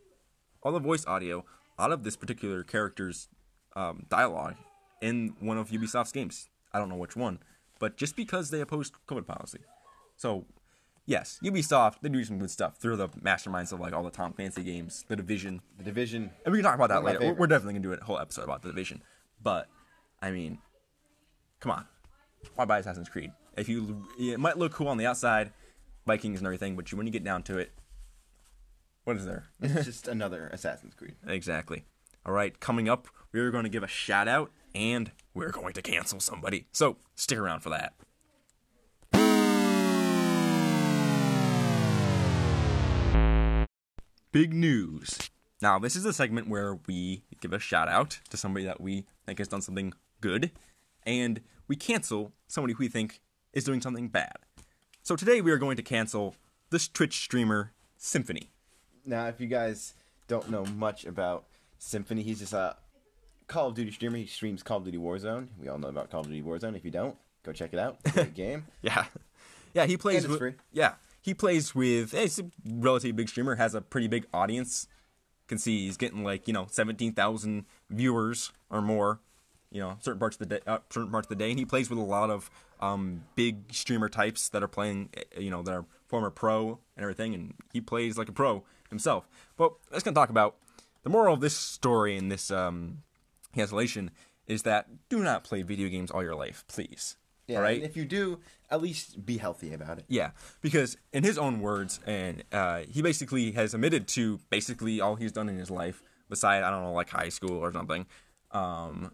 all 0.61 0.71
the 0.71 0.79
voice 0.79 1.05
audio 1.05 1.45
out 1.79 1.91
of 1.91 2.03
this 2.03 2.15
particular 2.15 2.63
character's 2.63 3.29
um, 3.75 4.05
dialogue 4.09 4.55
in 5.01 5.35
one 5.39 5.57
of 5.57 5.69
Ubisoft's 5.69 6.11
games. 6.11 6.49
I 6.73 6.79
don't 6.79 6.89
know 6.89 6.95
which 6.95 7.15
one, 7.15 7.39
but 7.79 7.97
just 7.97 8.15
because 8.15 8.49
they 8.49 8.61
opposed 8.61 8.93
COVID 9.07 9.25
policy. 9.27 9.59
So, 10.15 10.45
yes, 11.05 11.39
Ubisoft 11.43 11.95
they 12.01 12.09
do 12.09 12.23
some 12.23 12.39
good 12.39 12.51
stuff. 12.51 12.79
They're 12.79 12.95
the 12.95 13.09
masterminds 13.09 13.71
of 13.71 13.79
like 13.79 13.93
all 13.93 14.03
the 14.03 14.11
Tom 14.11 14.33
Clancy 14.33 14.63
games, 14.63 15.05
The 15.07 15.15
Division, 15.15 15.61
The 15.77 15.83
division. 15.83 16.31
and 16.45 16.51
we 16.51 16.59
can 16.59 16.63
talk 16.63 16.75
about 16.75 16.89
that 16.89 17.03
One 17.03 17.15
of 17.15 17.21
my 17.21 17.25
later. 17.27 17.33
We're, 17.33 17.39
we're 17.41 17.47
definitely 17.47 17.79
gonna 17.79 17.95
do 17.95 18.01
a 18.01 18.03
whole 18.05 18.19
episode 18.19 18.43
about 18.43 18.61
the 18.61 18.69
division. 18.69 19.01
But 19.41 19.67
I 20.21 20.31
mean, 20.31 20.59
come 21.59 21.71
on, 21.71 21.85
why 22.55 22.65
buy 22.65 22.79
Assassin's 22.79 23.09
Creed? 23.09 23.31
If 23.57 23.69
you, 23.69 24.05
it 24.19 24.39
might 24.39 24.57
look 24.57 24.73
cool 24.73 24.87
on 24.87 24.97
the 24.97 25.05
outside, 25.05 25.51
Vikings 26.05 26.39
and 26.39 26.47
everything, 26.47 26.75
but 26.75 26.91
you, 26.91 26.97
when 26.97 27.07
you 27.07 27.13
get 27.13 27.23
down 27.23 27.43
to 27.43 27.57
it, 27.57 27.71
what 29.03 29.17
is 29.17 29.25
there? 29.25 29.45
It's 29.61 29.85
just 29.85 30.07
another 30.07 30.47
Assassin's 30.47 30.93
Creed. 30.93 31.15
exactly. 31.27 31.85
All 32.25 32.33
right, 32.33 32.57
coming 32.59 32.87
up, 32.87 33.07
we're 33.33 33.51
going 33.51 33.65
to 33.65 33.69
give 33.69 33.83
a 33.83 33.87
shout 33.87 34.27
out, 34.27 34.51
and 34.73 35.11
we're 35.33 35.51
going 35.51 35.73
to 35.73 35.81
cancel 35.81 36.19
somebody. 36.19 36.67
So 36.71 36.97
stick 37.15 37.37
around 37.37 37.59
for 37.59 37.69
that. 37.69 37.93
Big 44.31 44.53
news. 44.53 45.29
Now, 45.61 45.79
this 45.79 45.95
is 45.95 46.05
a 46.05 46.13
segment 46.13 46.49
where 46.49 46.79
we 46.87 47.23
give 47.39 47.53
a 47.53 47.59
shout 47.59 47.87
out 47.87 48.19
to 48.29 48.37
somebody 48.37 48.65
that 48.65 48.81
we 48.81 49.05
think 49.25 49.37
has 49.37 49.47
done 49.47 49.61
something 49.61 49.93
good, 50.21 50.51
and 51.05 51.41
we 51.67 51.75
cancel 51.75 52.31
somebody 52.47 52.73
who 52.73 52.79
we 52.79 52.87
think 52.87 53.21
is 53.53 53.63
doing 53.63 53.81
something 53.81 54.07
bad. 54.07 54.37
So 55.03 55.15
today 55.15 55.41
we 55.41 55.51
are 55.51 55.57
going 55.57 55.77
to 55.77 55.83
cancel 55.83 56.35
this 56.69 56.87
Twitch 56.87 57.17
streamer, 57.21 57.71
Symfuhny. 57.99 58.47
Now, 59.05 59.27
if 59.27 59.39
you 59.39 59.47
guys 59.47 59.93
don't 60.27 60.49
know 60.49 60.65
much 60.65 61.05
about 61.05 61.45
Symfuhny, 61.79 62.23
he's 62.23 62.39
just 62.39 62.53
a 62.53 62.77
Call 63.47 63.67
of 63.67 63.75
Duty 63.75 63.91
streamer. 63.91 64.17
He 64.17 64.25
streams 64.25 64.63
Call 64.63 64.77
of 64.77 64.85
Duty 64.85 64.97
Warzone. 64.97 65.47
We 65.59 65.67
all 65.67 65.77
know 65.77 65.89
about 65.89 66.09
Call 66.09 66.21
of 66.21 66.27
Duty 66.27 66.41
Warzone. 66.41 66.75
If 66.75 66.85
you 66.85 66.91
don't, 66.91 67.15
go 67.43 67.51
check 67.51 67.73
it 67.73 67.79
out. 67.79 67.97
It's 68.05 68.15
a 68.15 68.21
Great 68.23 68.33
game. 68.35 68.65
Yeah, 68.81 69.05
yeah. 69.73 69.85
He 69.85 69.97
plays. 69.97 70.27
With, 70.27 70.37
free. 70.39 70.53
Yeah, 70.71 70.93
he 71.21 71.33
plays 71.33 71.75
with. 71.75 72.11
hey, 72.13 72.21
He's 72.21 72.39
a 72.39 72.45
relatively 72.65 73.11
big 73.11 73.27
streamer. 73.29 73.55
Has 73.55 73.75
a 73.75 73.81
pretty 73.81 74.07
big 74.07 74.25
audience. 74.33 74.87
Can 75.47 75.57
see 75.57 75.85
he's 75.85 75.97
getting 75.97 76.23
like 76.23 76.47
you 76.47 76.53
know 76.53 76.67
seventeen 76.71 77.11
thousand 77.13 77.65
viewers 77.89 78.51
or 78.69 78.81
more. 78.81 79.19
You 79.73 79.81
know, 79.81 79.97
certain 79.99 80.19
parts 80.19 80.35
of 80.39 80.47
the 80.47 80.55
day, 80.55 80.61
uh, 80.67 80.77
certain 80.89 81.11
parts 81.11 81.25
of 81.25 81.29
the 81.29 81.35
day, 81.43 81.49
and 81.49 81.59
he 81.59 81.65
plays 81.65 81.89
with 81.89 81.99
a 81.99 82.03
lot 82.03 82.29
of 82.29 82.49
um, 82.79 83.23
big 83.35 83.73
streamer 83.73 84.07
types 84.07 84.47
that 84.49 84.61
are 84.63 84.67
playing. 84.67 85.09
eh, 85.15 85.39
You 85.39 85.49
know, 85.49 85.63
that 85.63 85.73
are 85.73 85.85
former 86.07 86.29
pro 86.29 86.79
and 86.95 87.03
everything, 87.03 87.33
and 87.33 87.55
he 87.73 87.81
plays 87.81 88.17
like 88.17 88.29
a 88.29 88.31
pro 88.33 88.63
himself. 88.89 89.27
But 89.57 89.73
let's 89.91 90.03
gonna 90.03 90.13
talk 90.15 90.29
about 90.29 90.55
the 91.01 91.09
moral 91.09 91.33
of 91.33 91.41
this 91.41 91.57
story 91.57 92.15
and 92.15 92.31
this 92.31 92.51
um, 92.51 93.01
cancellation 93.53 94.11
is 94.47 94.61
that 94.63 94.87
do 95.09 95.23
not 95.23 95.43
play 95.43 95.63
video 95.63 95.89
games 95.89 96.11
all 96.11 96.21
your 96.21 96.35
life, 96.35 96.63
please. 96.67 97.17
Yeah, 97.47 97.57
all 97.57 97.63
right. 97.63 97.77
and 97.77 97.85
if 97.85 97.97
you 97.97 98.05
do, 98.05 98.39
at 98.69 98.81
least 98.81 99.25
be 99.25 99.37
healthy 99.37 99.73
about 99.73 99.97
it. 99.97 100.05
Yeah, 100.07 100.31
because 100.61 100.97
in 101.11 101.23
his 101.23 101.37
own 101.37 101.59
words, 101.61 101.99
and 102.05 102.43
uh, 102.51 102.83
he 102.89 103.01
basically 103.01 103.51
has 103.53 103.73
admitted 103.73 104.07
to 104.09 104.39
basically 104.49 105.01
all 105.01 105.15
he's 105.15 105.31
done 105.31 105.49
in 105.49 105.57
his 105.57 105.71
life, 105.71 106.03
beside 106.29 106.63
I 106.63 106.69
don't 106.69 106.83
know, 106.83 106.93
like 106.93 107.09
high 107.09 107.29
school 107.29 107.57
or 107.57 107.73
something, 107.73 108.05
um, 108.51 109.11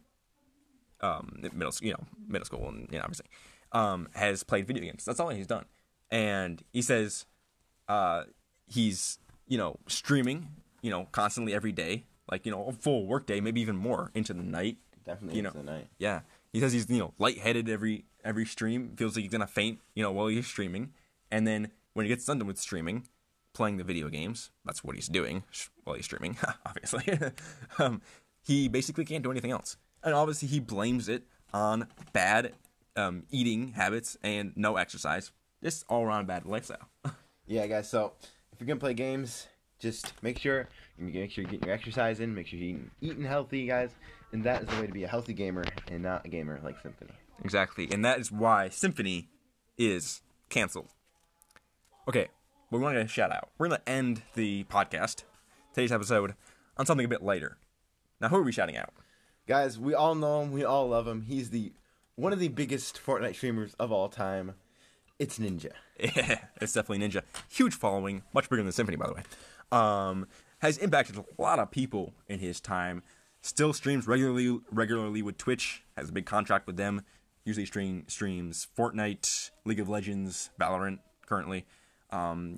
um, 1.01 1.39
middle, 1.53 1.73
you 1.81 1.91
know, 1.91 2.03
middle 2.27 2.45
school, 2.45 2.67
and 2.69 2.87
you 2.91 2.97
know, 2.97 3.03
obviously, 3.03 3.27
um, 3.71 4.07
has 4.13 4.43
played 4.43 4.67
video 4.67 4.83
games. 4.83 5.05
That's 5.05 5.19
all 5.19 5.29
he's 5.29 5.47
done, 5.47 5.65
and 6.11 6.63
he 6.71 6.81
says, 6.81 7.25
uh, 7.87 8.23
he's 8.67 9.19
you 9.47 9.57
know 9.57 9.77
streaming, 9.87 10.49
you 10.81 10.91
know, 10.91 11.07
constantly 11.11 11.53
every 11.53 11.71
day, 11.71 12.05
like 12.31 12.45
you 12.45 12.51
know, 12.51 12.67
a 12.67 12.71
full 12.71 13.05
work 13.05 13.25
day, 13.25 13.41
maybe 13.41 13.61
even 13.61 13.75
more 13.75 14.11
into 14.13 14.33
the 14.33 14.43
night. 14.43 14.77
Definitely 15.05 15.37
you 15.37 15.41
know, 15.41 15.49
into 15.49 15.59
the 15.59 15.71
night. 15.71 15.87
yeah, 15.97 16.21
he 16.53 16.59
says 16.59 16.73
he's 16.73 16.89
you 16.89 16.99
know 16.99 17.13
lightheaded 17.17 17.69
every 17.69 18.05
every 18.23 18.45
stream, 18.45 18.93
feels 18.95 19.15
like 19.15 19.23
he's 19.23 19.31
gonna 19.31 19.47
faint, 19.47 19.79
you 19.95 20.03
know, 20.03 20.11
while 20.11 20.27
he's 20.27 20.47
streaming, 20.47 20.93
and 21.31 21.47
then 21.47 21.71
when 21.93 22.05
he 22.05 22.09
gets 22.09 22.25
done 22.25 22.45
with 22.45 22.57
streaming, 22.57 23.07
playing 23.53 23.77
the 23.77 23.83
video 23.83 24.09
games, 24.09 24.51
that's 24.65 24.83
what 24.83 24.95
he's 24.95 25.07
doing 25.07 25.43
while 25.83 25.95
he's 25.95 26.05
streaming, 26.05 26.37
obviously. 26.65 27.19
um, 27.79 28.01
he 28.41 28.67
basically 28.67 29.05
can't 29.05 29.23
do 29.23 29.31
anything 29.31 29.51
else, 29.51 29.77
and 30.03 30.13
obviously 30.13 30.47
he 30.47 30.59
blames 30.59 31.09
it 31.09 31.23
on 31.53 31.87
bad 32.13 32.53
um, 32.95 33.23
eating 33.31 33.73
habits 33.73 34.17
and 34.23 34.53
no 34.55 34.77
exercise. 34.77 35.31
Just 35.63 35.85
all 35.89 36.03
around 36.03 36.27
bad 36.27 36.45
lifestyle. 36.45 36.89
Yeah, 37.51 37.65
guys. 37.65 37.89
So 37.89 38.13
if 38.53 38.59
you're 38.59 38.67
gonna 38.67 38.79
play 38.79 38.93
games, 38.93 39.47
just 39.79 40.13
make 40.21 40.37
sure 40.37 40.67
you 40.99 41.05
make 41.05 41.31
sure 41.31 41.41
you're 41.41 41.49
getting 41.49 41.65
your 41.65 41.73
exercise 41.75 42.19
in. 42.19 42.35
Make 42.35 42.45
sure 42.45 42.59
you're 42.59 42.67
eating, 42.69 42.91
eating 43.01 43.23
healthy, 43.23 43.65
guys. 43.65 43.89
And 44.31 44.43
that 44.43 44.61
is 44.61 44.67
the 44.67 44.79
way 44.79 44.85
to 44.85 44.93
be 44.93 45.03
a 45.03 45.07
healthy 45.07 45.33
gamer 45.33 45.63
and 45.89 46.03
not 46.03 46.23
a 46.27 46.29
gamer 46.29 46.59
like 46.63 46.75
Symfuhny. 46.83 47.09
exactly. 47.43 47.89
And 47.91 48.05
that 48.05 48.19
is 48.19 48.31
why 48.31 48.67
Symfuhny 48.69 49.29
is 49.79 50.21
canceled. 50.49 50.89
Okay, 52.07 52.27
we 52.69 52.77
want 52.77 52.93
to 52.93 52.99
get 52.99 53.05
a 53.05 53.09
shout 53.09 53.31
out. 53.31 53.49
We're 53.57 53.69
going 53.69 53.81
to 53.81 53.89
end 53.89 54.21
the 54.35 54.65
podcast, 54.65 55.23
today's 55.73 55.91
episode, 55.91 56.35
on 56.77 56.85
something 56.85 57.05
a 57.05 57.09
bit 57.09 57.23
lighter. 57.23 57.57
Now, 58.21 58.27
who 58.29 58.35
are 58.35 58.43
we 58.43 58.51
shouting 58.51 58.77
out? 58.77 58.93
Guys, 59.49 59.79
we 59.79 59.95
all 59.95 60.13
know 60.13 60.43
him. 60.43 60.51
We 60.51 60.63
all 60.63 60.89
love 60.89 61.07
him. 61.07 61.23
He's 61.23 61.49
the 61.49 61.73
one 62.15 62.31
of 62.33 62.37
the 62.37 62.49
biggest 62.49 63.01
Fortnite 63.03 63.33
streamers 63.33 63.73
of 63.79 63.91
all 63.91 64.07
time. 64.07 64.53
It's 65.17 65.39
Ninja. 65.39 65.71
Yeah, 66.15 66.37
it's 66.61 66.71
definitely 66.71 67.05
Ninja. 67.05 67.23
Huge 67.49 67.73
following, 67.73 68.21
much 68.31 68.47
bigger 68.49 68.61
than 68.61 68.71
Symfuhny, 68.71 68.97
by 68.97 69.07
the 69.07 69.13
way. 69.15 69.23
Um, 69.71 70.27
has 70.59 70.77
impacted 70.77 71.17
a 71.17 71.25
lot 71.41 71.57
of 71.57 71.71
people 71.71 72.13
in 72.27 72.39
his 72.39 72.61
time. 72.61 73.01
Still 73.41 73.73
streams 73.73 74.07
regularly, 74.07 74.59
regularly 74.71 75.23
with 75.23 75.37
Twitch. 75.37 75.83
Has 75.97 76.09
a 76.09 76.13
big 76.13 76.27
contract 76.27 76.67
with 76.67 76.77
them. 76.77 77.01
Usually 77.43 77.65
stream 77.65 78.05
streams 78.07 78.67
Fortnite, 78.77 79.49
League 79.65 79.79
of 79.79 79.89
Legends, 79.89 80.51
Valorant. 80.61 80.99
Currently, 81.25 81.65
um, 82.11 82.57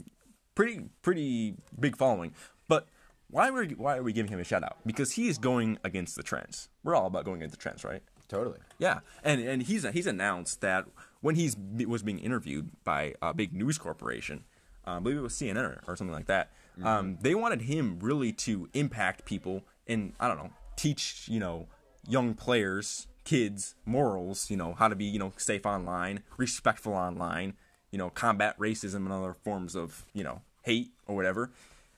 pretty 0.55 0.89
pretty 1.01 1.55
big 1.79 1.95
following. 1.95 2.33
But 2.67 2.85
why 3.31 3.49
were 3.49 3.65
why 3.65 3.97
are 3.97 4.03
we 4.03 4.13
giving 4.13 4.31
him 4.31 4.39
a 4.39 4.43
shout 4.43 4.63
out? 4.63 4.77
Because 4.85 5.13
he 5.13 5.27
is 5.27 5.37
going 5.37 5.79
against 5.83 6.15
the 6.15 6.23
trends. 6.23 6.69
We're 6.83 6.95
all 6.95 7.07
about 7.07 7.25
going 7.25 7.37
against 7.37 7.55
the 7.57 7.61
trends, 7.61 7.83
right? 7.83 8.03
Totally. 8.27 8.59
Yeah, 8.77 8.99
and 9.23 9.41
and 9.41 9.63
he's 9.63 9.87
he's 9.89 10.07
announced 10.07 10.61
that 10.61 10.85
when 11.21 11.35
he's 11.35 11.55
was 11.87 12.03
being 12.03 12.19
interviewed 12.19 12.69
by 12.83 13.15
a 13.21 13.33
big 13.33 13.53
news 13.53 13.77
corporation, 13.77 14.43
uh, 14.85 14.91
I 14.91 14.99
believe 14.99 15.17
it 15.17 15.21
was 15.21 15.33
CNN 15.33 15.63
or, 15.63 15.81
or 15.87 15.95
something 15.95 16.13
like 16.13 16.27
that. 16.27 16.51
Um, 16.83 17.17
they 17.21 17.35
wanted 17.35 17.63
him 17.63 17.99
really 17.99 18.31
to 18.33 18.69
impact 18.73 19.25
people 19.25 19.63
and 19.87 20.13
I 20.19 20.27
don't 20.27 20.37
know, 20.37 20.51
teach 20.75 21.25
you 21.27 21.39
know 21.39 21.67
young 22.07 22.33
players, 22.33 23.07
kids 23.23 23.75
morals, 23.85 24.49
you 24.49 24.57
know 24.57 24.73
how 24.73 24.87
to 24.87 24.95
be 24.95 25.05
you 25.05 25.19
know 25.19 25.33
safe 25.37 25.65
online, 25.65 26.23
respectful 26.37 26.93
online, 26.93 27.53
you 27.91 27.97
know 27.97 28.09
combat 28.09 28.57
racism 28.57 28.97
and 28.97 29.11
other 29.11 29.33
forms 29.33 29.75
of 29.75 30.05
you 30.13 30.23
know 30.23 30.41
hate 30.63 30.91
or 31.07 31.15
whatever. 31.15 31.51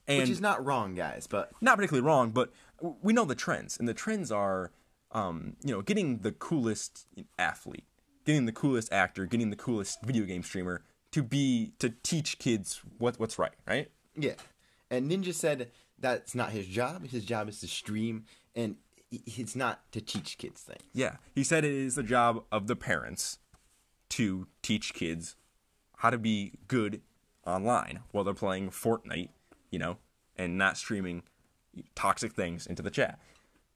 And 0.07 0.19
Which 0.19 0.29
is 0.29 0.41
not 0.41 0.63
wrong, 0.65 0.95
guys, 0.95 1.27
but 1.27 1.51
not 1.61 1.77
particularly 1.77 2.05
wrong, 2.05 2.31
but 2.31 2.51
we 3.01 3.13
know 3.13 3.23
the 3.25 3.35
trends, 3.35 3.77
and 3.77 3.87
the 3.87 3.93
trends 3.93 4.31
are, 4.31 4.71
um, 5.11 5.55
you 5.63 5.71
know, 5.73 5.81
getting 5.81 6.19
the 6.19 6.33
coolest 6.33 7.07
athlete, 7.39 7.85
getting 8.25 8.45
the 8.45 8.51
coolest 8.51 8.91
actor, 8.91 9.25
getting 9.25 9.49
the 9.49 9.55
coolest 9.55 10.01
video 10.03 10.25
game 10.25 10.43
streamer 10.43 10.83
to 11.11 11.23
be 11.23 11.73
to 11.79 11.89
teach 12.03 12.37
kids 12.39 12.81
what 12.97 13.19
what's 13.19 13.39
right, 13.39 13.53
right? 13.67 13.89
yeah. 14.15 14.33
And 14.89 15.09
Ninja 15.09 15.33
said 15.33 15.71
that's 15.97 16.35
not 16.35 16.51
his 16.51 16.67
job. 16.67 17.07
His 17.07 17.23
job 17.25 17.47
is 17.49 17.59
to 17.61 17.67
stream, 17.67 18.25
and 18.55 18.75
it's 19.09 19.55
not 19.55 19.89
to 19.91 20.01
teach 20.01 20.37
kids 20.37 20.61
things. 20.61 20.83
Yeah, 20.93 21.17
he 21.33 21.43
said 21.43 21.63
it 21.63 21.71
is 21.71 21.95
the 21.95 22.03
job 22.03 22.43
of 22.51 22.67
the 22.67 22.75
parents 22.75 23.39
to 24.09 24.47
teach 24.61 24.93
kids 24.93 25.35
how 25.97 26.09
to 26.09 26.17
be 26.17 26.53
good 26.67 27.01
online 27.45 27.99
while 28.11 28.23
they're 28.23 28.33
playing 28.33 28.69
Fortnite, 28.69 29.29
you 29.73 29.79
know, 29.79 29.97
and 30.37 30.55
not 30.55 30.77
streaming 30.77 31.23
toxic 31.95 32.33
things 32.33 32.67
into 32.67 32.83
the 32.83 32.91
chat. 32.91 33.19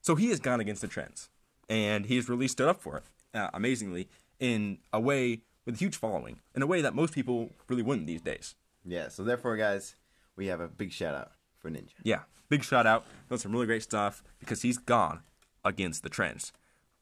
So 0.01 0.13
he 0.13 0.29
has 0.29 0.39
gone 0.39 0.59
against 0.59 0.81
the 0.81 0.87
trends, 0.87 1.29
and 1.67 2.05
he 2.05 2.15
has 2.15 2.29
really 2.29 2.47
stood 2.47 2.69
up 2.69 2.79
for 2.79 2.97
it, 2.97 3.03
uh, 3.33 3.49
amazingly, 3.51 4.07
in 4.39 4.77
a 4.93 4.99
way 4.99 5.41
with 5.65 5.75
a 5.75 5.77
huge 5.79 5.97
following, 5.97 6.39
in 6.55 6.61
a 6.61 6.67
way 6.67 6.81
that 6.81 6.93
most 6.93 7.13
people 7.13 7.49
really 7.67 7.81
wouldn't 7.81 8.05
these 8.05 8.21
days. 8.21 8.53
Yeah. 8.85 9.09
So 9.09 9.23
therefore, 9.23 9.57
guys, 9.57 9.95
we 10.35 10.45
have 10.47 10.61
a 10.61 10.67
big 10.67 10.91
shout 10.91 11.15
out 11.15 11.31
for 11.57 11.71
Ninja. 11.71 11.95
Yeah, 12.03 12.21
big 12.47 12.63
shout 12.63 12.85
out. 12.85 13.03
Done 13.27 13.39
some 13.39 13.51
really 13.51 13.65
great 13.65 13.83
stuff 13.83 14.23
because 14.39 14.61
he's 14.61 14.77
gone 14.77 15.21
against 15.65 16.03
the 16.03 16.09
trends. 16.09 16.53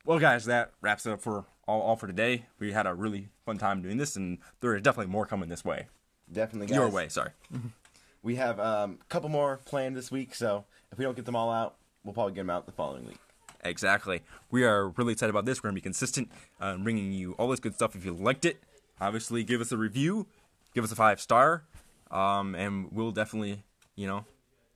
Well, 0.05 0.19
guys, 0.19 0.45
that 0.45 0.71
wraps 0.81 1.05
it 1.05 1.11
up 1.11 1.21
for 1.21 1.45
all, 1.67 1.81
all 1.81 1.95
for 1.97 2.07
today. 2.07 2.45
We 2.59 2.71
had 2.71 2.87
a 2.87 2.93
really 2.93 3.27
fun 3.45 3.57
time 3.57 3.81
doing 3.81 3.97
this, 3.97 4.15
and 4.15 4.37
there 4.61 4.73
is 4.73 4.81
definitely 4.81 5.11
more 5.11 5.25
coming 5.25 5.49
this 5.49 5.65
way. 5.65 5.87
Definitely, 6.31 6.67
guys. 6.67 6.75
Your 6.75 6.89
way, 6.89 7.09
sorry. 7.09 7.31
We 8.25 8.37
have 8.37 8.59
um, 8.59 8.97
a 8.99 9.05
couple 9.05 9.29
more 9.29 9.59
planned 9.65 9.95
this 9.95 10.09
week, 10.09 10.33
so 10.33 10.65
if 10.91 10.97
we 10.97 11.05
don't 11.05 11.15
get 11.15 11.25
them 11.25 11.35
all 11.35 11.51
out, 11.51 11.75
we'll 12.03 12.15
probably 12.15 12.33
get 12.33 12.41
them 12.41 12.49
out 12.49 12.65
the 12.65 12.71
following 12.71 13.05
week. 13.05 13.19
Exactly. 13.63 14.23
We 14.49 14.63
are 14.63 14.89
really 14.89 15.13
excited 15.13 15.29
about 15.29 15.45
this. 15.45 15.59
We're 15.59 15.67
going 15.69 15.75
to 15.75 15.81
be 15.81 15.83
consistent, 15.83 16.31
uh, 16.59 16.75
bringing 16.77 17.11
you 17.11 17.33
all 17.33 17.47
this 17.49 17.59
good 17.59 17.75
stuff. 17.75 17.95
If 17.95 18.03
you 18.03 18.13
liked 18.13 18.43
it, 18.45 18.63
obviously 18.99 19.43
give 19.43 19.61
us 19.61 19.71
a 19.71 19.77
review, 19.77 20.25
give 20.73 20.83
us 20.83 20.91
a 20.91 20.95
five 20.95 21.21
star, 21.21 21.65
um, 22.09 22.55
and 22.55 22.91
we'll 22.91 23.11
definitely, 23.11 23.61
you 23.95 24.07
know, 24.07 24.25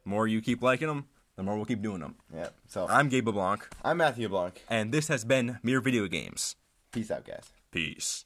more 0.06 0.28
you 0.28 0.42
keep 0.42 0.62
liking 0.62 0.88
them, 0.88 1.06
the 1.36 1.42
more 1.42 1.56
we'll 1.56 1.66
keep 1.66 1.82
doing 1.82 2.02
them. 2.02 2.18
Yeah. 2.32 2.50
So 2.68 2.86
I'm 2.88 3.10
Gabe 3.10 3.26
LeBlanc, 3.26 3.68
I'm 3.84 3.98
Matthew 3.98 4.30
Blanc. 4.30 4.64
and 4.70 4.92
this 4.92 5.08
has 5.08 5.26
been 5.26 5.58
Mere 5.64 5.82
Video 5.82 6.06
Games. 6.06 6.56
Peace 6.92 7.10
out, 7.10 7.26
guys. 7.26 7.50
Peace. 7.72 8.26